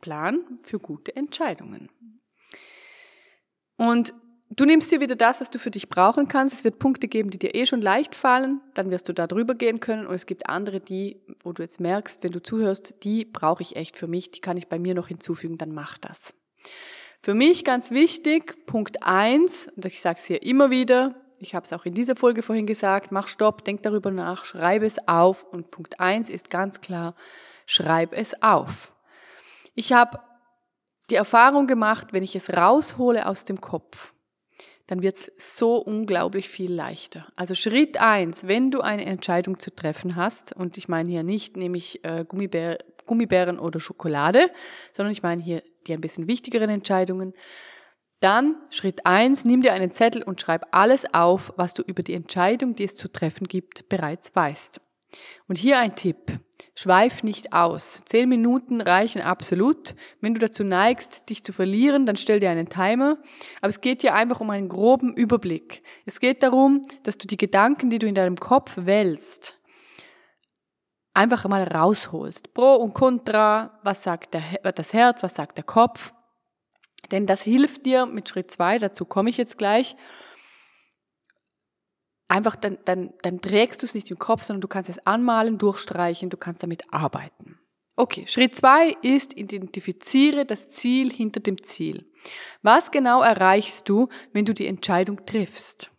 Plan 0.00 0.60
für 0.62 0.78
gute 0.78 1.16
Entscheidungen. 1.16 1.88
Und 3.76 4.14
du 4.50 4.64
nimmst 4.64 4.92
dir 4.92 5.00
wieder 5.00 5.16
das, 5.16 5.40
was 5.40 5.50
du 5.50 5.58
für 5.58 5.72
dich 5.72 5.88
brauchen 5.88 6.28
kannst. 6.28 6.54
Es 6.54 6.62
wird 6.62 6.78
Punkte 6.78 7.08
geben, 7.08 7.30
die 7.30 7.40
dir 7.40 7.52
eh 7.56 7.66
schon 7.66 7.82
leicht 7.82 8.14
fallen. 8.14 8.60
Dann 8.74 8.92
wirst 8.92 9.08
du 9.08 9.12
da 9.12 9.26
drüber 9.26 9.56
gehen 9.56 9.80
können. 9.80 10.06
Und 10.06 10.14
es 10.14 10.26
gibt 10.26 10.48
andere, 10.48 10.78
die, 10.78 11.20
wo 11.42 11.52
du 11.52 11.62
jetzt 11.64 11.80
merkst, 11.80 12.22
wenn 12.22 12.30
du 12.30 12.40
zuhörst, 12.40 13.02
die 13.02 13.24
brauche 13.24 13.62
ich 13.62 13.74
echt 13.74 13.96
für 13.96 14.06
mich. 14.06 14.30
Die 14.30 14.40
kann 14.40 14.56
ich 14.56 14.68
bei 14.68 14.78
mir 14.78 14.94
noch 14.94 15.08
hinzufügen. 15.08 15.58
Dann 15.58 15.72
mach 15.72 15.98
das. 15.98 16.32
Für 17.22 17.34
mich 17.34 17.64
ganz 17.64 17.90
wichtig, 17.90 18.66
Punkt 18.66 19.02
eins 19.02 19.68
und 19.74 19.84
ich 19.84 20.00
sage 20.00 20.20
es 20.20 20.26
hier 20.26 20.44
immer 20.44 20.70
wieder, 20.70 21.21
ich 21.42 21.54
habe 21.54 21.64
es 21.64 21.72
auch 21.72 21.84
in 21.84 21.94
dieser 21.94 22.16
Folge 22.16 22.42
vorhin 22.42 22.66
gesagt, 22.66 23.12
mach 23.12 23.28
Stopp, 23.28 23.64
denk 23.64 23.82
darüber 23.82 24.10
nach, 24.10 24.44
schreibe 24.44 24.86
es 24.86 24.96
auf. 25.08 25.44
Und 25.44 25.70
Punkt 25.70 26.00
eins 26.00 26.30
ist 26.30 26.50
ganz 26.50 26.80
klar, 26.80 27.14
schreib 27.66 28.12
es 28.12 28.40
auf. 28.42 28.92
Ich 29.74 29.92
habe 29.92 30.20
die 31.10 31.16
Erfahrung 31.16 31.66
gemacht, 31.66 32.08
wenn 32.12 32.22
ich 32.22 32.36
es 32.36 32.50
raushole 32.50 33.26
aus 33.26 33.44
dem 33.44 33.60
Kopf, 33.60 34.12
dann 34.86 35.02
wird 35.02 35.16
es 35.16 35.32
so 35.38 35.76
unglaublich 35.76 36.48
viel 36.48 36.72
leichter. 36.72 37.26
Also 37.36 37.54
Schritt 37.54 38.00
eins, 38.00 38.46
wenn 38.46 38.70
du 38.70 38.80
eine 38.80 39.04
Entscheidung 39.04 39.58
zu 39.58 39.74
treffen 39.74 40.16
hast, 40.16 40.54
und 40.54 40.76
ich 40.76 40.88
meine 40.88 41.10
hier 41.10 41.22
nicht 41.22 41.56
nämlich 41.56 42.04
äh, 42.04 42.24
Gummibär, 42.26 42.78
Gummibären 43.06 43.58
oder 43.58 43.80
Schokolade, 43.80 44.50
sondern 44.92 45.12
ich 45.12 45.22
meine 45.22 45.42
hier 45.42 45.62
die 45.86 45.94
ein 45.94 46.00
bisschen 46.00 46.28
wichtigeren 46.28 46.70
Entscheidungen, 46.70 47.34
dann 48.22 48.56
Schritt 48.70 49.06
eins: 49.06 49.44
nimm 49.44 49.62
dir 49.62 49.72
einen 49.72 49.92
Zettel 49.92 50.22
und 50.22 50.40
schreib 50.40 50.66
alles 50.70 51.12
auf, 51.12 51.52
was 51.56 51.74
du 51.74 51.82
über 51.82 52.02
die 52.02 52.14
Entscheidung, 52.14 52.74
die 52.74 52.84
es 52.84 52.96
zu 52.96 53.12
treffen 53.12 53.46
gibt, 53.46 53.88
bereits 53.88 54.34
weißt. 54.34 54.80
Und 55.46 55.58
hier 55.58 55.78
ein 55.78 55.94
Tipp. 55.94 56.38
Schweif 56.74 57.22
nicht 57.22 57.52
aus. 57.52 58.02
Zehn 58.06 58.28
Minuten 58.30 58.80
reichen 58.80 59.20
absolut. 59.20 59.94
Wenn 60.20 60.32
du 60.32 60.40
dazu 60.40 60.64
neigst, 60.64 61.28
dich 61.28 61.44
zu 61.44 61.52
verlieren, 61.52 62.06
dann 62.06 62.16
stell 62.16 62.40
dir 62.40 62.50
einen 62.50 62.70
Timer. 62.70 63.18
Aber 63.60 63.68
es 63.68 63.82
geht 63.82 64.00
hier 64.00 64.14
einfach 64.14 64.40
um 64.40 64.48
einen 64.48 64.70
groben 64.70 65.12
Überblick. 65.12 65.82
Es 66.06 66.18
geht 66.18 66.42
darum, 66.42 66.80
dass 67.02 67.18
du 67.18 67.26
die 67.26 67.36
Gedanken, 67.36 67.90
die 67.90 67.98
du 67.98 68.06
in 68.06 68.14
deinem 68.14 68.36
Kopf 68.36 68.72
wälzt, 68.76 69.58
einfach 71.12 71.46
mal 71.46 71.64
rausholst. 71.64 72.54
Pro 72.54 72.76
und 72.76 72.94
Contra, 72.94 73.78
was 73.82 74.02
sagt 74.02 74.34
das 74.34 74.92
Herz, 74.94 75.22
was 75.22 75.34
sagt 75.34 75.58
der 75.58 75.64
Kopf. 75.64 76.14
Denn 77.10 77.26
das 77.26 77.42
hilft 77.42 77.84
dir 77.84 78.06
mit 78.06 78.28
Schritt 78.28 78.50
zwei, 78.50 78.78
dazu 78.78 79.04
komme 79.04 79.30
ich 79.30 79.36
jetzt 79.36 79.58
gleich, 79.58 79.96
einfach 82.28 82.56
dann, 82.56 82.78
dann, 82.86 83.12
dann 83.22 83.40
trägst 83.40 83.82
du 83.82 83.86
es 83.86 83.94
nicht 83.94 84.10
im 84.10 84.18
Kopf, 84.18 84.42
sondern 84.42 84.62
du 84.62 84.68
kannst 84.68 84.88
es 84.88 85.06
anmalen, 85.06 85.58
durchstreichen, 85.58 86.30
du 86.30 86.36
kannst 86.36 86.62
damit 86.62 86.92
arbeiten. 86.92 87.58
Okay, 87.94 88.26
Schritt 88.26 88.56
zwei 88.56 88.96
ist, 89.02 89.36
identifiziere 89.36 90.46
das 90.46 90.70
Ziel 90.70 91.12
hinter 91.12 91.40
dem 91.40 91.62
Ziel. 91.62 92.10
Was 92.62 92.90
genau 92.90 93.20
erreichst 93.20 93.88
du, 93.88 94.08
wenn 94.32 94.46
du 94.46 94.54
die 94.54 94.66
Entscheidung 94.66 95.26
triffst? 95.26 95.90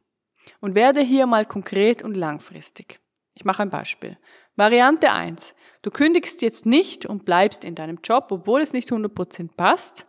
Und 0.59 0.75
werde 0.75 1.01
hier 1.01 1.27
mal 1.27 1.45
konkret 1.45 2.03
und 2.03 2.15
langfristig. 2.15 2.99
Ich 3.35 3.45
mache 3.45 3.61
ein 3.61 3.69
Beispiel. 3.69 4.17
Variante 4.55 5.11
eins: 5.11 5.53
Du 5.81 5.91
kündigst 5.91 6.41
jetzt 6.41 6.65
nicht 6.65 7.05
und 7.05 7.25
bleibst 7.25 7.63
in 7.63 7.75
deinem 7.75 7.99
Job, 8.03 8.27
obwohl 8.31 8.61
es 8.61 8.73
nicht 8.73 8.89
100% 8.89 9.55
passt 9.55 10.07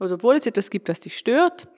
oder 0.00 0.14
obwohl 0.14 0.36
es 0.36 0.46
etwas 0.46 0.70
gibt, 0.70 0.88
das 0.88 1.00
dich 1.00 1.16
stört. 1.16 1.68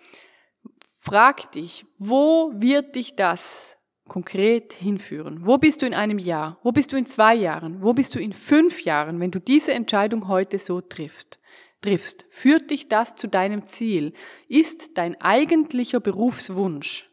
Frag 1.00 1.52
dich, 1.52 1.86
wo 1.98 2.52
wird 2.54 2.94
dich 2.94 3.16
das 3.16 3.76
konkret 4.08 4.72
hinführen? 4.72 5.46
Wo 5.46 5.56
bist 5.56 5.82
du 5.82 5.86
in 5.86 5.94
einem 5.94 6.18
Jahr? 6.18 6.58
Wo 6.62 6.72
bist 6.72 6.92
du 6.92 6.96
in 6.96 7.06
zwei 7.06 7.34
Jahren? 7.34 7.82
Wo 7.82 7.92
bist 7.94 8.14
du 8.14 8.18
in 8.18 8.32
fünf 8.32 8.82
Jahren, 8.82 9.20
wenn 9.20 9.30
du 9.30 9.40
diese 9.40 9.72
Entscheidung 9.72 10.28
heute 10.28 10.58
so 10.58 10.80
triffst? 10.80 11.40
triffst? 11.80 12.26
Führt 12.30 12.70
dich 12.70 12.88
das 12.88 13.16
zu 13.16 13.28
deinem 13.28 13.66
Ziel? 13.66 14.12
Ist 14.48 14.98
dein 14.98 15.20
eigentlicher 15.20 16.00
Berufswunsch, 16.00 17.10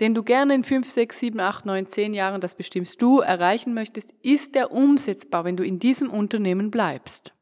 den 0.00 0.14
du 0.14 0.22
gerne 0.22 0.54
in 0.54 0.64
fünf, 0.64 0.88
sechs, 0.88 1.20
sieben, 1.20 1.40
acht, 1.40 1.66
neun, 1.66 1.88
zehn 1.88 2.14
Jahren, 2.14 2.40
das 2.40 2.54
bestimmst 2.54 3.00
du, 3.00 3.20
erreichen 3.20 3.74
möchtest, 3.74 4.12
ist 4.22 4.54
der 4.54 4.72
umsetzbar, 4.72 5.44
wenn 5.44 5.56
du 5.56 5.64
in 5.64 5.78
diesem 5.78 6.10
Unternehmen 6.10 6.70
bleibst? 6.70 7.32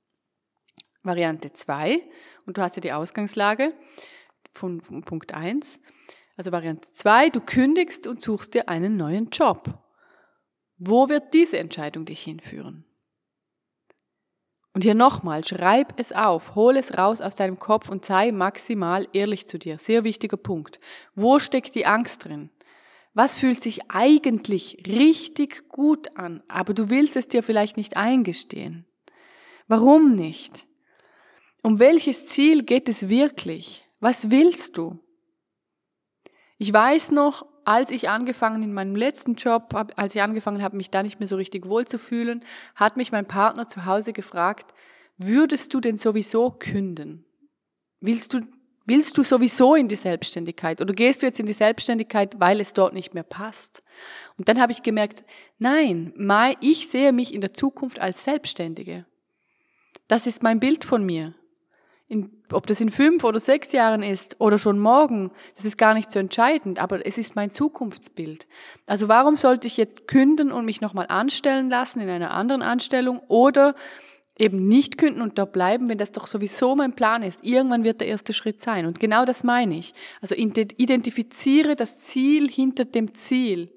Variante 1.03 1.53
zwei 1.53 2.03
und 2.47 2.59
du 2.59 2.63
hast 2.63 2.77
ja 2.77 2.81
die 2.81 2.93
Ausgangslage 2.93 3.75
von, 4.53 4.81
von 4.81 5.03
Punkt 5.03 5.35
eins. 5.35 5.81
Also 6.37 6.53
Variante 6.53 6.93
2, 6.93 7.31
du 7.31 7.41
kündigst 7.41 8.07
und 8.07 8.21
suchst 8.21 8.55
dir 8.55 8.69
einen 8.69 8.97
neuen 8.97 9.31
Job. 9.31 9.79
Wo 10.79 11.09
wird 11.09 11.33
diese 11.33 11.59
Entscheidung 11.59 12.05
dich 12.05 12.23
hinführen? 12.23 12.85
Und 14.73 14.83
hier 14.83 14.97
nochmal, 14.97 15.45
schreib 15.45 16.01
es 16.01 16.11
auf, 16.13 16.57
hol 16.57 16.77
es 16.77 16.99
raus 16.99 17.21
aus 17.21 17.37
deinem 17.37 17.61
Kopf 17.61 17.89
und 17.89 18.05
sei 18.05 18.33
maximal 18.33 19.07
ehrlich 19.13 19.47
zu 19.47 19.57
dir. 19.57 19.79
Sehr 19.79 20.03
wichtiger 20.03 20.37
Punkt. 20.37 20.81
Wo 21.15 21.39
steckt 21.39 21.77
die 21.77 21.87
Angst 21.87 22.25
drin? 22.25 22.51
Was 23.15 23.39
fühlt 23.39 23.63
sich 23.63 23.89
eigentlich 23.89 24.83
richtig 24.89 25.69
gut 25.69 26.17
an, 26.17 26.43
aber 26.49 26.75
du 26.75 26.91
willst 26.91 27.15
es 27.15 27.29
dir 27.29 27.45
vielleicht 27.45 27.77
nicht 27.77 27.97
eingestehen? 27.97 28.85
Warum 29.69 30.17
nicht? 30.17 30.67
Um 31.65 31.79
welches 31.79 32.27
Ziel 32.27 32.63
geht 32.63 32.91
es 32.91 33.09
wirklich? 33.09 33.89
Was 33.99 34.31
willst 34.31 34.77
du? 34.77 34.99
Ich 36.59 36.71
weiß 36.71 37.11
noch, 37.13 37.47
als 37.65 37.89
ich 37.89 38.11
angefangen 38.11 38.63
in 38.63 38.75
meinem 38.75 38.95
letzten 38.95 39.33
Job, 39.33 39.75
als 39.97 40.15
ich 40.15 40.21
angefangen 40.21 40.63
habe, 40.63 40.77
mich 40.77 40.91
da 40.91 41.03
nicht 41.03 41.21
mehr 41.21 41.27
so 41.27 41.37
richtig 41.37 41.67
wohl 41.67 41.87
zu 41.87 41.99
fühlen, 41.99 42.45
hat 42.75 42.99
mich 42.99 43.13
mein 43.13 43.27
Partner 43.27 43.67
zu 43.67 43.87
Hause 43.87 44.13
gefragt, 44.13 44.75
würdest 45.17 45.73
du 45.73 45.81
denn 45.81 45.97
sowieso 45.97 46.51
künden? 46.51 47.25
Willst 47.99 48.35
du, 48.35 48.43
willst 48.85 49.17
du 49.17 49.23
sowieso 49.23 49.75
in 49.75 49.89
die 49.89 49.97
Selbstständigkeit 49.97 50.83
oder 50.83 50.93
gehst 50.93 51.23
du 51.23 51.27
jetzt 51.27 51.41
in 51.41 51.47
die 51.47 51.55
Selbstständigkeit, 51.55 52.39
weil 52.39 52.61
es 52.61 52.75
dort 52.75 52.93
nicht 52.93 53.15
mehr 53.15 53.23
passt? 53.23 53.83
Und 54.37 54.51
dann 54.51 54.61
habe 54.61 54.73
ich 54.73 54.83
gemerkt, 54.83 55.25
nein, 55.57 56.13
ich 56.61 56.89
sehe 56.91 57.15
mich 57.15 57.33
in 57.33 57.41
der 57.41 57.55
Zukunft 57.55 58.01
als 58.01 58.23
Selbstständige. 58.23 59.07
Das 60.09 60.27
ist 60.27 60.43
mein 60.43 60.61
Bild 60.61 60.85
von 60.85 61.07
mir 61.07 61.35
in, 62.07 62.31
ob 62.53 62.67
das 62.67 62.81
in 62.81 62.91
fünf 62.91 63.25
oder 63.25 63.41
sechs 63.41 63.73
Jahren 63.73 64.03
ist 64.03 64.41
oder 64.41 64.59
schon 64.59 64.79
morgen, 64.79 65.31
das 65.57 65.65
ist 65.65 65.79
gar 65.79 65.95
nicht 65.95 66.13
so 66.13 66.19
entscheidend, 66.19 66.79
aber 66.79 67.07
es 67.07 67.17
ist 67.17 67.35
mein 67.35 67.51
Zukunftsbild. 67.51 68.47
Also 68.87 69.09
warum 69.09 69.37
sollte 69.37 69.67
ich 69.67 69.77
jetzt 69.77 70.07
künden 70.07 70.53
und 70.53 70.65
mich 70.65 70.81
nochmal 70.81 71.07
anstellen 71.09 71.71
lassen 71.71 72.01
in 72.01 72.11
einer 72.11 72.33
anderen 72.33 72.63
Anstellung 72.63 73.21
oder 73.29 73.75
eben 74.39 74.67
nicht 74.67 74.99
künden 74.99 75.23
und 75.23 75.39
da 75.39 75.45
bleiben, 75.45 75.89
wenn 75.89 75.99
das 75.99 76.13
doch 76.13 76.27
sowieso 76.27 76.75
mein 76.75 76.95
Plan 76.95 77.23
ist. 77.23 77.45
Irgendwann 77.45 77.85
wird 77.85 78.01
der 78.01 78.09
erste 78.09 78.33
Schritt 78.33 78.61
sein. 78.61 78.85
Und 78.85 78.99
genau 78.99 79.25
das 79.25 79.45
meine 79.45 79.77
ich. 79.77 79.95
Also 80.21 80.35
identifiziere 80.35 81.77
das 81.77 81.99
Ziel 81.99 82.51
hinter 82.51 82.85
dem 82.85 83.15
Ziel. 83.15 83.73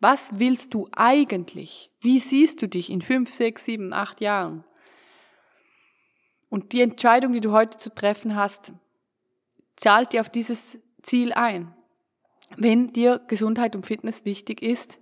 Was 0.00 0.38
willst 0.38 0.74
du 0.74 0.86
eigentlich? 0.92 1.90
Wie 2.00 2.18
siehst 2.18 2.60
du 2.60 2.68
dich 2.68 2.90
in 2.90 3.00
fünf, 3.00 3.32
sechs, 3.32 3.64
sieben, 3.64 3.92
acht 3.92 4.20
Jahren? 4.20 4.64
Und 6.52 6.72
die 6.72 6.82
Entscheidung, 6.82 7.32
die 7.32 7.40
du 7.40 7.52
heute 7.52 7.78
zu 7.78 7.94
treffen 7.94 8.36
hast, 8.36 8.74
zahlt 9.74 10.12
dir 10.12 10.20
auf 10.20 10.28
dieses 10.28 10.76
Ziel 11.00 11.32
ein. 11.32 11.74
Wenn 12.58 12.92
dir 12.92 13.22
Gesundheit 13.26 13.74
und 13.74 13.86
Fitness 13.86 14.26
wichtig 14.26 14.60
ist, 14.60 15.00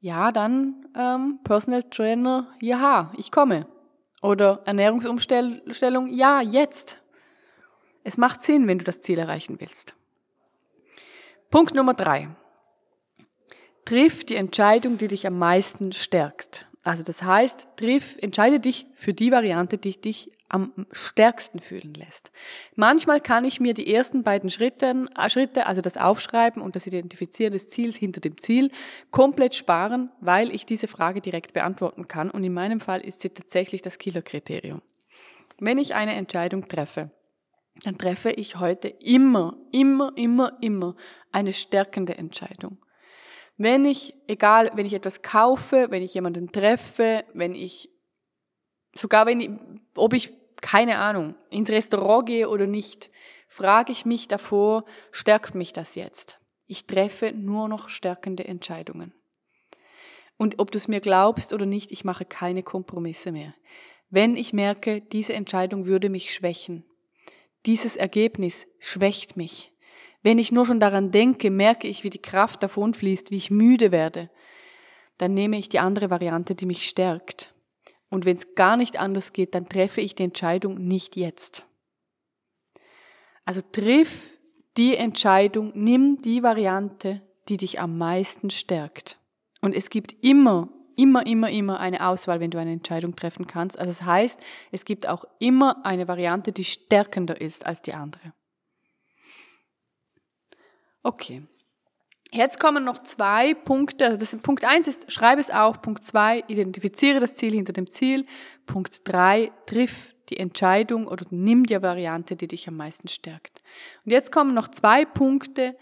ja, 0.00 0.32
dann 0.32 0.86
ähm, 0.94 1.38
Personal 1.44 1.82
Trainer, 1.84 2.52
ja, 2.60 3.10
ich 3.16 3.32
komme. 3.32 3.66
Oder 4.20 4.60
Ernährungsumstellung, 4.66 6.08
ja, 6.08 6.42
jetzt. 6.42 7.00
Es 8.04 8.18
macht 8.18 8.42
Sinn, 8.42 8.68
wenn 8.68 8.78
du 8.78 8.84
das 8.84 9.00
Ziel 9.00 9.18
erreichen 9.18 9.56
willst. 9.58 9.94
Punkt 11.50 11.74
Nummer 11.74 11.94
drei. 11.94 12.28
Triff 13.86 14.26
die 14.26 14.36
Entscheidung, 14.36 14.98
die 14.98 15.08
dich 15.08 15.26
am 15.26 15.38
meisten 15.38 15.92
stärkt. 15.92 16.66
Also 16.82 17.02
das 17.02 17.22
heißt, 17.22 17.66
triff, 17.76 18.18
entscheide 18.20 18.60
dich 18.60 18.86
für 18.94 19.14
die 19.14 19.32
Variante, 19.32 19.78
die 19.78 19.98
dich 19.98 20.35
am 20.48 20.86
stärksten 20.92 21.60
fühlen 21.60 21.94
lässt. 21.94 22.30
Manchmal 22.74 23.20
kann 23.20 23.44
ich 23.44 23.60
mir 23.60 23.74
die 23.74 23.92
ersten 23.92 24.22
beiden 24.22 24.50
Schritte, 24.50 25.06
äh, 25.16 25.30
Schritte, 25.30 25.66
also 25.66 25.80
das 25.80 25.96
Aufschreiben 25.96 26.62
und 26.62 26.76
das 26.76 26.86
Identifizieren 26.86 27.52
des 27.52 27.68
Ziels 27.68 27.96
hinter 27.96 28.20
dem 28.20 28.38
Ziel, 28.38 28.70
komplett 29.10 29.54
sparen, 29.54 30.10
weil 30.20 30.54
ich 30.54 30.66
diese 30.66 30.86
Frage 30.86 31.20
direkt 31.20 31.52
beantworten 31.52 32.08
kann. 32.08 32.30
Und 32.30 32.44
in 32.44 32.54
meinem 32.54 32.80
Fall 32.80 33.00
ist 33.00 33.20
sie 33.20 33.30
tatsächlich 33.30 33.82
das 33.82 33.98
Killerkriterium. 33.98 34.82
Wenn 35.58 35.78
ich 35.78 35.94
eine 35.94 36.14
Entscheidung 36.14 36.68
treffe, 36.68 37.10
dann 37.84 37.98
treffe 37.98 38.30
ich 38.30 38.58
heute 38.58 38.88
immer, 38.88 39.56
immer, 39.72 40.12
immer, 40.16 40.56
immer 40.60 40.96
eine 41.32 41.52
stärkende 41.52 42.16
Entscheidung. 42.16 42.78
Wenn 43.58 43.84
ich, 43.86 44.14
egal, 44.26 44.70
wenn 44.74 44.86
ich 44.86 44.94
etwas 44.94 45.22
kaufe, 45.22 45.86
wenn 45.90 46.02
ich 46.02 46.14
jemanden 46.14 46.52
treffe, 46.52 47.24
wenn 47.32 47.54
ich, 47.54 47.90
sogar 48.98 49.26
wenn 49.26 49.40
ich, 49.40 49.50
ob 49.94 50.12
ich, 50.12 50.32
keine 50.60 50.98
Ahnung, 50.98 51.34
ins 51.50 51.70
Restaurant 51.70 52.26
gehe 52.26 52.48
oder 52.48 52.66
nicht, 52.66 53.10
frage 53.48 53.92
ich 53.92 54.04
mich 54.04 54.28
davor, 54.28 54.84
stärkt 55.10 55.54
mich 55.54 55.72
das 55.72 55.94
jetzt? 55.94 56.40
Ich 56.66 56.86
treffe 56.86 57.32
nur 57.32 57.68
noch 57.68 57.88
stärkende 57.88 58.44
Entscheidungen. 58.46 59.12
Und 60.36 60.58
ob 60.58 60.70
du 60.70 60.78
es 60.78 60.88
mir 60.88 61.00
glaubst 61.00 61.52
oder 61.52 61.66
nicht, 61.66 61.92
ich 61.92 62.04
mache 62.04 62.24
keine 62.24 62.62
Kompromisse 62.62 63.32
mehr. 63.32 63.54
Wenn 64.10 64.36
ich 64.36 64.52
merke, 64.52 65.00
diese 65.00 65.32
Entscheidung 65.32 65.86
würde 65.86 66.08
mich 66.08 66.34
schwächen, 66.34 66.84
dieses 67.64 67.96
Ergebnis 67.96 68.68
schwächt 68.78 69.36
mich, 69.36 69.72
wenn 70.22 70.38
ich 70.38 70.52
nur 70.52 70.66
schon 70.66 70.80
daran 70.80 71.12
denke, 71.12 71.50
merke 71.50 71.86
ich, 71.86 72.02
wie 72.02 72.10
die 72.10 72.22
Kraft 72.22 72.62
davonfließt, 72.62 73.30
wie 73.30 73.36
ich 73.36 73.50
müde 73.50 73.92
werde. 73.92 74.28
Dann 75.18 75.34
nehme 75.34 75.56
ich 75.56 75.68
die 75.68 75.78
andere 75.78 76.10
Variante, 76.10 76.54
die 76.54 76.66
mich 76.66 76.88
stärkt. 76.88 77.54
Und 78.08 78.24
wenn 78.24 78.36
es 78.36 78.54
gar 78.54 78.76
nicht 78.76 78.98
anders 78.98 79.32
geht, 79.32 79.54
dann 79.54 79.68
treffe 79.68 80.00
ich 80.00 80.14
die 80.14 80.24
Entscheidung 80.24 80.86
nicht 80.86 81.16
jetzt. 81.16 81.64
Also 83.44 83.60
triff 83.72 84.30
die 84.76 84.96
Entscheidung, 84.96 85.72
nimm 85.74 86.20
die 86.22 86.42
Variante, 86.42 87.22
die 87.48 87.56
dich 87.56 87.80
am 87.80 87.98
meisten 87.98 88.50
stärkt. 88.50 89.18
Und 89.60 89.74
es 89.74 89.90
gibt 89.90 90.12
immer, 90.24 90.68
immer, 90.96 91.26
immer, 91.26 91.50
immer 91.50 91.80
eine 91.80 92.06
Auswahl, 92.06 92.40
wenn 92.40 92.50
du 92.50 92.58
eine 92.58 92.72
Entscheidung 92.72 93.16
treffen 93.16 93.46
kannst. 93.46 93.78
Also 93.78 93.90
das 93.90 94.02
heißt, 94.02 94.40
es 94.72 94.84
gibt 94.84 95.08
auch 95.08 95.24
immer 95.38 95.84
eine 95.84 96.08
Variante, 96.08 96.52
die 96.52 96.64
stärkender 96.64 97.40
ist 97.40 97.66
als 97.66 97.82
die 97.82 97.94
andere. 97.94 98.32
Okay. 101.02 101.46
Jetzt 102.36 102.60
kommen 102.60 102.84
noch 102.84 103.02
zwei 103.02 103.54
Punkte. 103.54 104.04
Also 104.04 104.18
das, 104.18 104.36
Punkt 104.36 104.64
eins 104.64 104.86
ist, 104.86 105.10
schreibe 105.10 105.40
es 105.40 105.48
auf. 105.48 105.80
Punkt 105.80 106.04
zwei, 106.04 106.44
identifiziere 106.48 107.18
das 107.18 107.34
Ziel 107.34 107.54
hinter 107.54 107.72
dem 107.72 107.90
Ziel. 107.90 108.26
Punkt 108.66 109.08
drei, 109.08 109.52
triff 109.64 110.14
die 110.28 110.36
Entscheidung 110.36 111.08
oder 111.08 111.24
nimm 111.30 111.64
die 111.64 111.80
Variante, 111.80 112.36
die 112.36 112.48
dich 112.48 112.68
am 112.68 112.76
meisten 112.76 113.08
stärkt. 113.08 113.62
Und 114.04 114.12
jetzt 114.12 114.32
kommen 114.32 114.52
noch 114.52 114.68
zwei 114.68 115.06
Punkte 115.06 115.76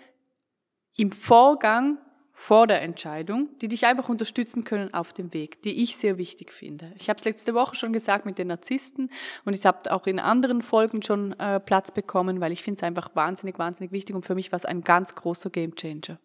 im 0.96 1.10
Vorgang, 1.10 1.98
vor 2.36 2.66
der 2.66 2.82
Entscheidung, 2.82 3.48
die 3.60 3.68
dich 3.68 3.86
einfach 3.86 4.08
unterstützen 4.08 4.64
können 4.64 4.92
auf 4.92 5.12
dem 5.12 5.32
Weg, 5.32 5.62
die 5.62 5.84
ich 5.84 5.96
sehr 5.96 6.18
wichtig 6.18 6.52
finde. 6.52 6.92
Ich 6.98 7.08
habe 7.08 7.16
es 7.16 7.24
letzte 7.24 7.54
Woche 7.54 7.76
schon 7.76 7.92
gesagt 7.92 8.26
mit 8.26 8.38
den 8.38 8.48
Narzissten 8.48 9.08
und 9.44 9.54
ich 9.54 9.64
habe 9.64 9.92
auch 9.92 10.04
in 10.08 10.18
anderen 10.18 10.60
Folgen 10.60 11.00
schon 11.00 11.38
äh, 11.38 11.60
Platz 11.60 11.92
bekommen, 11.92 12.40
weil 12.40 12.50
ich 12.50 12.64
finde 12.64 12.78
es 12.78 12.82
einfach 12.82 13.14
wahnsinnig, 13.14 13.60
wahnsinnig 13.60 13.92
wichtig 13.92 14.16
und 14.16 14.26
für 14.26 14.34
mich 14.34 14.50
war 14.50 14.56
es 14.56 14.64
ein 14.64 14.82
ganz 14.82 15.14
großer 15.14 15.48
Gamechanger. 15.48 16.18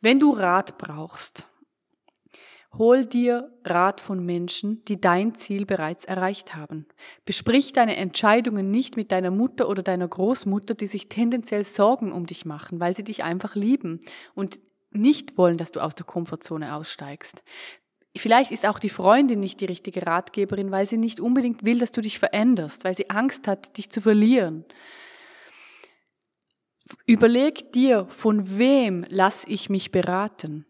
Wenn 0.00 0.18
du 0.18 0.30
Rat 0.32 0.78
brauchst, 0.78 1.48
hol 2.76 3.04
dir 3.04 3.52
Rat 3.64 4.00
von 4.00 4.24
Menschen, 4.24 4.84
die 4.86 5.00
dein 5.00 5.34
Ziel 5.34 5.64
bereits 5.64 6.04
erreicht 6.04 6.54
haben. 6.54 6.86
Besprich 7.24 7.72
deine 7.72 7.96
Entscheidungen 7.96 8.70
nicht 8.70 8.96
mit 8.96 9.12
deiner 9.12 9.30
Mutter 9.30 9.68
oder 9.68 9.82
deiner 9.82 10.08
Großmutter, 10.08 10.74
die 10.74 10.86
sich 10.86 11.08
tendenziell 11.08 11.64
Sorgen 11.64 12.12
um 12.12 12.26
dich 12.26 12.44
machen, 12.44 12.80
weil 12.80 12.94
sie 12.94 13.04
dich 13.04 13.22
einfach 13.22 13.54
lieben 13.54 14.00
und 14.34 14.60
nicht 14.90 15.38
wollen, 15.38 15.58
dass 15.58 15.72
du 15.72 15.80
aus 15.80 15.94
der 15.94 16.06
Komfortzone 16.06 16.74
aussteigst. 16.74 17.42
Vielleicht 18.16 18.52
ist 18.52 18.64
auch 18.64 18.78
die 18.78 18.90
Freundin 18.90 19.40
nicht 19.40 19.60
die 19.60 19.64
richtige 19.64 20.06
Ratgeberin, 20.06 20.70
weil 20.70 20.86
sie 20.86 20.98
nicht 20.98 21.18
unbedingt 21.18 21.64
will, 21.64 21.80
dass 21.80 21.90
du 21.90 22.00
dich 22.00 22.20
veränderst, 22.20 22.84
weil 22.84 22.94
sie 22.94 23.10
Angst 23.10 23.48
hat, 23.48 23.76
dich 23.76 23.90
zu 23.90 24.00
verlieren. 24.00 24.64
Überleg 27.06 27.72
dir, 27.72 28.06
von 28.08 28.58
wem 28.58 29.06
lasse 29.08 29.48
ich 29.48 29.70
mich 29.70 29.90
beraten? 29.90 30.66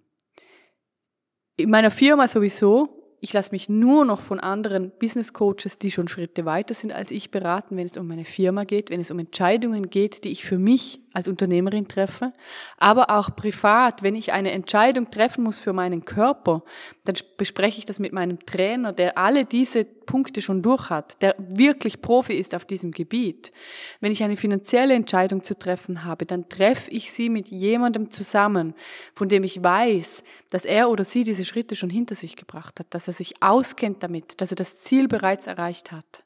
In 1.57 1.70
meiner 1.70 1.90
Firma 1.90 2.29
sowieso, 2.29 3.16
ich 3.20 3.33
lasse 3.33 3.53
mich 3.53 3.68
nur 3.68 4.05
noch 4.05 4.20
von 4.20 4.38
anderen 4.38 4.92
Business 4.98 5.33
Coaches, 5.33 5.79
die 5.79 5.90
schon 5.90 6.09
Schritte 6.09 6.44
weiter 6.44 6.74
sind 6.74 6.92
als 6.92 7.11
ich, 7.11 7.31
beraten, 7.31 7.77
wenn 7.77 7.87
es 7.87 7.96
um 7.96 8.07
meine 8.07 8.24
Firma 8.24 8.64
geht, 8.64 8.90
wenn 8.90 9.00
es 9.00 9.11
um 9.11 9.18
Entscheidungen 9.18 9.88
geht, 9.88 10.24
die 10.24 10.31
ich 10.31 10.44
für 10.44 10.59
mich 10.59 11.00
als 11.14 11.29
Unternehmerin 11.29 11.87
treffe, 11.87 12.33
aber 12.77 13.09
auch 13.11 13.35
privat, 13.37 14.03
wenn 14.03 14.16
ich 14.16 14.33
eine 14.33 14.50
Entscheidung 14.50 15.11
treffen 15.11 15.44
muss 15.44 15.61
für 15.61 15.72
meinen 15.72 16.05
Körper, 16.05 16.62
dann 17.05 17.14
bespreche 17.37 17.79
ich 17.79 17.85
das 17.85 18.00
mit 18.00 18.12
meinem 18.12 18.40
Trainer, 18.44 18.92
der 18.92 19.16
alle 19.16 19.44
diese 19.44 19.85
Punkte 19.85 20.42
schon 20.42 20.61
durch 20.61 20.90
hat, 20.90 21.22
der 21.22 21.37
wirklich 21.38 22.03
Profi 22.03 22.35
ist 22.35 22.55
auf 22.55 22.64
diesem 22.64 22.90
Gebiet. 22.90 23.53
Wenn 24.00 24.11
ich 24.11 24.24
eine 24.24 24.37
finanzielle 24.37 24.94
Entscheidung 24.94 25.44
zu 25.44 25.57
treffen 25.57 26.05
habe, 26.05 26.27
dann 26.27 26.48
treffe 26.48 26.90
ich 26.90 27.12
sie 27.12 27.29
mit 27.29 27.48
jemandem 27.48 28.11
zusammen, 28.11 28.74
von 29.14 29.29
dem 29.29 29.44
ich 29.44 29.62
weiß, 29.62 30.24
dass 30.50 30.64
er 30.64 30.90
oder 30.90 31.05
sie 31.05 31.22
diese 31.22 31.44
Schritte 31.44 31.77
schon 31.77 31.90
hinter 31.90 32.16
sich 32.16 32.35
gebracht 32.35 32.81
hat, 32.81 32.88
dass 32.90 33.07
er 33.07 33.14
sich 33.14 33.40
auskennt 33.40 34.03
damit, 34.03 34.40
dass 34.40 34.50
er 34.50 34.57
das 34.57 34.81
Ziel 34.81 35.07
bereits 35.07 35.46
erreicht 35.46 35.92
hat. 35.92 36.23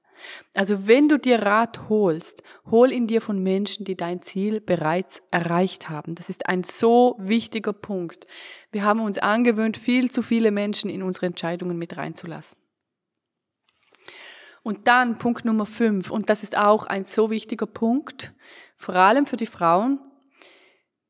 Also 0.54 0.86
wenn 0.86 1.08
du 1.08 1.18
dir 1.18 1.42
Rat 1.42 1.88
holst, 1.88 2.42
hol 2.70 2.92
ihn 2.92 3.06
dir 3.06 3.20
von 3.20 3.42
Menschen, 3.42 3.84
die 3.84 3.96
dein 3.96 4.22
Ziel 4.22 4.60
bereits 4.60 5.22
erreicht 5.30 5.88
haben. 5.88 6.14
Das 6.14 6.28
ist 6.28 6.48
ein 6.48 6.62
so 6.62 7.16
wichtiger 7.18 7.72
Punkt. 7.72 8.26
Wir 8.72 8.84
haben 8.84 9.00
uns 9.00 9.18
angewöhnt, 9.18 9.76
viel 9.76 10.10
zu 10.10 10.22
viele 10.22 10.50
Menschen 10.50 10.90
in 10.90 11.02
unsere 11.02 11.26
Entscheidungen 11.26 11.78
mit 11.78 11.96
reinzulassen. 11.96 12.60
Und 14.62 14.86
dann 14.86 15.18
Punkt 15.18 15.44
Nummer 15.44 15.66
fünf, 15.66 16.10
und 16.10 16.28
das 16.28 16.42
ist 16.42 16.56
auch 16.56 16.84
ein 16.84 17.04
so 17.04 17.30
wichtiger 17.30 17.66
Punkt, 17.66 18.34
vor 18.76 18.96
allem 18.96 19.26
für 19.26 19.36
die 19.36 19.46
Frauen, 19.46 19.98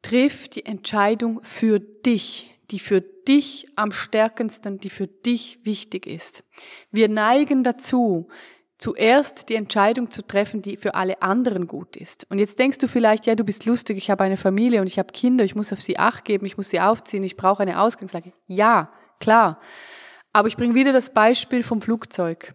triff 0.03 0.49
die 0.49 0.64
Entscheidung 0.64 1.40
für 1.42 1.81
dich, 1.81 2.55
die 2.71 2.79
für 2.79 3.01
dich 3.01 3.66
am 3.77 3.92
stärkendsten, 3.92 4.79
die 4.79 4.90
für 4.90 5.07
dich 5.07 5.64
wichtig 5.64 6.07
ist. 6.07 6.44
Wir 6.90 7.09
neigen 7.09 7.62
dazu, 7.62 8.29
zuerst 8.79 9.49
die 9.49 9.57
Entscheidung 9.57 10.11
zu 10.11 10.27
treffen, 10.27 10.62
die 10.62 10.77
für 10.77 10.95
alle 10.95 11.21
anderen 11.21 11.67
gut 11.67 11.97
ist. 11.97 12.27
Und 12.31 12.38
jetzt 12.38 12.59
denkst 12.59 12.79
du 12.79 12.88
vielleicht, 12.88 13.27
ja, 13.27 13.35
du 13.35 13.45
bist 13.45 13.67
lustig, 13.67 13.99
ich 13.99 14.11
habe 14.11 14.25
eine 14.25 14.37
Familie 14.37 14.81
und 14.81 14.87
ich 14.87 14.99
habe 14.99 15.12
Kinder, 15.12 15.45
ich 15.45 15.57
muss 15.57 15.73
auf 15.73 15.81
sie 15.81 15.99
acht 15.99 16.25
geben, 16.25 16.47
ich 16.47 16.57
muss 16.57 16.71
sie 16.71 16.81
aufziehen, 16.81 17.25
ich 17.25 17.37
brauche 17.37 17.62
eine 17.62 17.81
Ausgangslage. 17.81 18.33
Ja, 18.47 18.91
klar. 19.21 19.61
Aber 20.33 20.49
ich 20.49 20.57
bringe 20.57 20.75
wieder 20.75 20.93
das 20.93 21.11
Beispiel 21.12 21.62
vom 21.62 21.83
Flugzeug. 21.83 22.55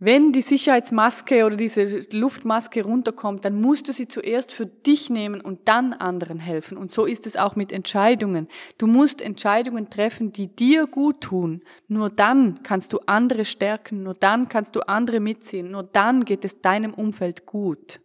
Wenn 0.00 0.30
die 0.30 0.42
Sicherheitsmaske 0.42 1.44
oder 1.44 1.56
diese 1.56 2.06
Luftmaske 2.12 2.84
runterkommt, 2.84 3.44
dann 3.44 3.60
musst 3.60 3.88
du 3.88 3.92
sie 3.92 4.06
zuerst 4.06 4.52
für 4.52 4.66
dich 4.66 5.10
nehmen 5.10 5.40
und 5.40 5.66
dann 5.66 5.92
anderen 5.92 6.38
helfen. 6.38 6.78
Und 6.78 6.92
so 6.92 7.04
ist 7.04 7.26
es 7.26 7.34
auch 7.36 7.56
mit 7.56 7.72
Entscheidungen. 7.72 8.46
Du 8.78 8.86
musst 8.86 9.20
Entscheidungen 9.20 9.90
treffen, 9.90 10.30
die 10.30 10.54
dir 10.54 10.86
gut 10.86 11.22
tun. 11.22 11.64
Nur 11.88 12.10
dann 12.10 12.62
kannst 12.62 12.92
du 12.92 13.00
andere 13.06 13.44
stärken, 13.44 14.04
nur 14.04 14.14
dann 14.14 14.48
kannst 14.48 14.76
du 14.76 14.86
andere 14.86 15.18
mitziehen, 15.18 15.72
nur 15.72 15.82
dann 15.82 16.24
geht 16.24 16.44
es 16.44 16.60
deinem 16.60 16.94
Umfeld 16.94 17.44
gut. 17.44 18.00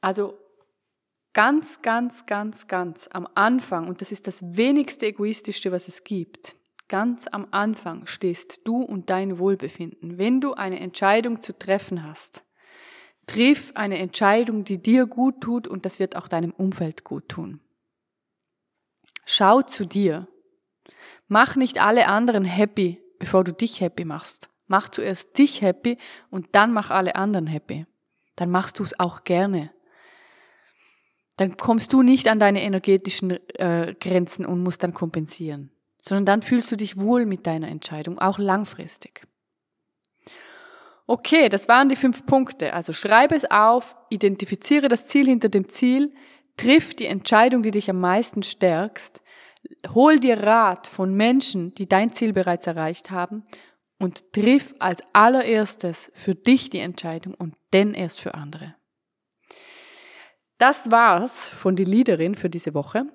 Also 0.00 0.36
ganz, 1.34 1.82
ganz, 1.82 2.26
ganz, 2.26 2.66
ganz 2.66 3.08
am 3.12 3.28
Anfang, 3.36 3.86
und 3.86 4.00
das 4.00 4.10
ist 4.10 4.26
das 4.26 4.42
wenigste 4.42 5.06
egoistischste, 5.06 5.70
was 5.70 5.86
es 5.86 6.02
gibt, 6.02 6.56
Ganz 6.92 7.24
am 7.32 7.48
Anfang 7.52 8.04
stehst 8.04 8.68
du 8.68 8.82
und 8.82 9.08
dein 9.08 9.38
Wohlbefinden. 9.38 10.18
Wenn 10.18 10.42
du 10.42 10.52
eine 10.52 10.78
Entscheidung 10.78 11.40
zu 11.40 11.58
treffen 11.58 12.04
hast, 12.04 12.44
triff 13.26 13.72
eine 13.74 13.96
Entscheidung, 13.96 14.64
die 14.64 14.76
dir 14.76 15.06
gut 15.06 15.40
tut 15.40 15.66
und 15.66 15.86
das 15.86 15.98
wird 16.00 16.16
auch 16.16 16.28
deinem 16.28 16.50
Umfeld 16.50 17.02
gut 17.02 17.30
tun. 17.30 17.60
Schau 19.24 19.62
zu 19.62 19.86
dir. 19.86 20.28
Mach 21.28 21.56
nicht 21.56 21.80
alle 21.80 22.08
anderen 22.08 22.44
happy, 22.44 23.02
bevor 23.18 23.42
du 23.42 23.54
dich 23.54 23.80
happy 23.80 24.04
machst. 24.04 24.50
Mach 24.66 24.90
zuerst 24.90 25.38
dich 25.38 25.62
happy 25.62 25.96
und 26.28 26.48
dann 26.52 26.74
mach 26.74 26.90
alle 26.90 27.16
anderen 27.16 27.46
happy. 27.46 27.86
Dann 28.36 28.50
machst 28.50 28.78
du 28.78 28.82
es 28.82 29.00
auch 29.00 29.24
gerne. 29.24 29.72
Dann 31.38 31.56
kommst 31.56 31.94
du 31.94 32.02
nicht 32.02 32.28
an 32.28 32.38
deine 32.38 32.60
energetischen 32.60 33.30
äh, 33.54 33.94
Grenzen 33.98 34.44
und 34.44 34.62
musst 34.62 34.82
dann 34.82 34.92
kompensieren 34.92 35.70
sondern 36.02 36.26
dann 36.26 36.42
fühlst 36.42 36.70
du 36.72 36.76
dich 36.76 36.98
wohl 36.98 37.24
mit 37.24 37.46
deiner 37.46 37.68
Entscheidung, 37.68 38.18
auch 38.18 38.38
langfristig. 38.38 39.26
Okay, 41.06 41.48
das 41.48 41.68
waren 41.68 41.88
die 41.88 41.96
fünf 41.96 42.26
Punkte. 42.26 42.74
Also 42.74 42.92
schreibe 42.92 43.36
es 43.36 43.48
auf, 43.50 43.96
identifiziere 44.10 44.88
das 44.88 45.06
Ziel 45.06 45.26
hinter 45.26 45.48
dem 45.48 45.68
Ziel, 45.68 46.12
triff 46.56 46.94
die 46.94 47.06
Entscheidung, 47.06 47.62
die 47.62 47.70
dich 47.70 47.88
am 47.88 48.00
meisten 48.00 48.42
stärkst, 48.42 49.22
hol 49.94 50.18
dir 50.18 50.42
Rat 50.42 50.88
von 50.88 51.14
Menschen, 51.14 51.72
die 51.74 51.88
dein 51.88 52.12
Ziel 52.12 52.32
bereits 52.32 52.66
erreicht 52.66 53.12
haben 53.12 53.44
und 53.98 54.32
triff 54.32 54.74
als 54.80 55.02
allererstes 55.12 56.10
für 56.14 56.34
dich 56.34 56.68
die 56.68 56.80
Entscheidung 56.80 57.34
und 57.34 57.54
dann 57.70 57.94
erst 57.94 58.20
für 58.20 58.34
andere. 58.34 58.74
Das 60.58 60.90
war's 60.90 61.48
von 61.48 61.76
die 61.76 61.84
Leaderin 61.84 62.34
für 62.34 62.50
diese 62.50 62.74
Woche. 62.74 63.06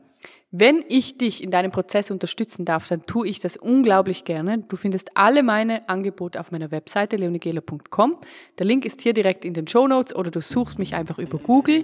Wenn 0.51 0.85
ich 0.87 1.17
dich 1.17 1.43
in 1.43 1.51
deinem 1.51 1.71
Prozess 1.71 2.09
unterstützen 2.09 2.63
darf, 2.63 2.87
dann 2.87 3.05
tue 3.05 3.27
ich 3.27 3.41
das 3.41 3.57
unglaublich 3.57 4.23
gerne. 4.23 4.59
Du 4.59 4.77
findest 4.77 5.17
alle 5.17 5.43
meine 5.43 5.89
Angebote 5.89 6.39
auf 6.39 6.51
meiner 6.51 6.71
Webseite 6.71 7.17
leonigela.com. 7.17 8.15
Der 8.57 8.65
Link 8.65 8.85
ist 8.85 9.01
hier 9.01 9.11
direkt 9.11 9.43
in 9.43 9.53
den 9.53 9.67
Show 9.67 9.89
Notes 9.89 10.15
oder 10.15 10.31
du 10.31 10.39
suchst 10.39 10.79
mich 10.79 10.95
einfach 10.95 11.19
über 11.19 11.37
Google. 11.37 11.83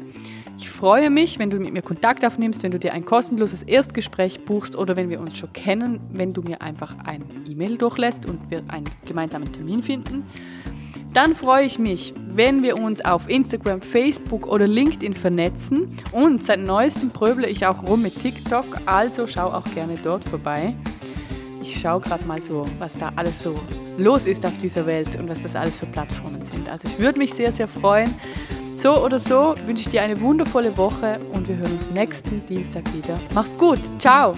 Ich 0.57 0.69
freue 0.69 1.09
mich, 1.09 1.39
wenn 1.39 1.49
du 1.49 1.59
mit 1.59 1.73
mir 1.73 1.81
Kontakt 1.81 2.25
aufnimmst, 2.25 2.63
wenn 2.63 2.71
du 2.71 2.79
dir 2.79 2.93
ein 2.93 3.03
kostenloses 3.03 3.63
Erstgespräch 3.63 4.45
buchst 4.45 4.77
oder 4.77 4.95
wenn 4.95 5.09
wir 5.09 5.19
uns 5.19 5.37
schon 5.37 5.51
kennen, 5.51 5.99
wenn 6.13 6.31
du 6.31 6.41
mir 6.41 6.61
einfach 6.61 6.95
ein 7.05 7.25
E-Mail 7.45 7.77
durchlässt 7.77 8.29
und 8.29 8.49
wir 8.49 8.63
einen 8.69 8.89
gemeinsamen 9.05 9.51
Termin 9.51 9.83
finden. 9.83 10.23
Dann 11.13 11.35
freue 11.35 11.65
ich 11.65 11.77
mich, 11.77 12.13
wenn 12.29 12.63
wir 12.63 12.79
uns 12.79 13.05
auf 13.05 13.29
Instagram, 13.29 13.81
Facebook 13.81 14.47
oder 14.47 14.67
LinkedIn 14.67 15.13
vernetzen. 15.13 15.89
Und 16.11 16.43
seit 16.43 16.59
neuestem 16.59 17.11
pröble 17.11 17.47
ich 17.47 17.65
auch 17.65 17.87
rum 17.87 18.01
mit 18.01 18.19
TikTok, 18.19 18.65
also 18.87 19.27
schau 19.27 19.51
auch 19.51 19.65
gerne 19.75 19.95
dort 20.01 20.27
vorbei. 20.27 20.75
Ich 21.61 21.79
schaue 21.79 22.01
gerade 22.01 22.25
mal 22.25 22.41
so, 22.41 22.65
was 22.79 22.97
da 22.97 23.11
alles 23.15 23.39
so 23.39 23.53
los 23.97 24.25
ist 24.25 24.45
auf 24.45 24.57
dieser 24.57 24.85
Welt 24.85 25.17
und 25.19 25.29
was 25.29 25.41
das 25.41 25.55
alles 25.55 25.77
für 25.77 25.85
Plattformen 25.85 26.43
sind. 26.43 26.67
Also 26.67 26.87
ich 26.87 26.99
würde 26.99 27.19
mich 27.19 27.33
sehr, 27.33 27.51
sehr 27.51 27.67
freuen. 27.67 28.13
So 28.75 28.97
oder 28.97 29.19
so 29.19 29.55
wünsche 29.65 29.83
ich 29.83 29.89
dir 29.89 30.01
eine 30.01 30.19
wundervolle 30.19 30.75
Woche 30.75 31.19
und 31.31 31.47
wir 31.47 31.55
hören 31.55 31.71
uns 31.73 31.91
nächsten 31.91 32.45
Dienstag 32.47 32.83
wieder. 32.93 33.19
Mach's 33.33 33.55
gut. 33.55 33.79
Ciao. 33.99 34.33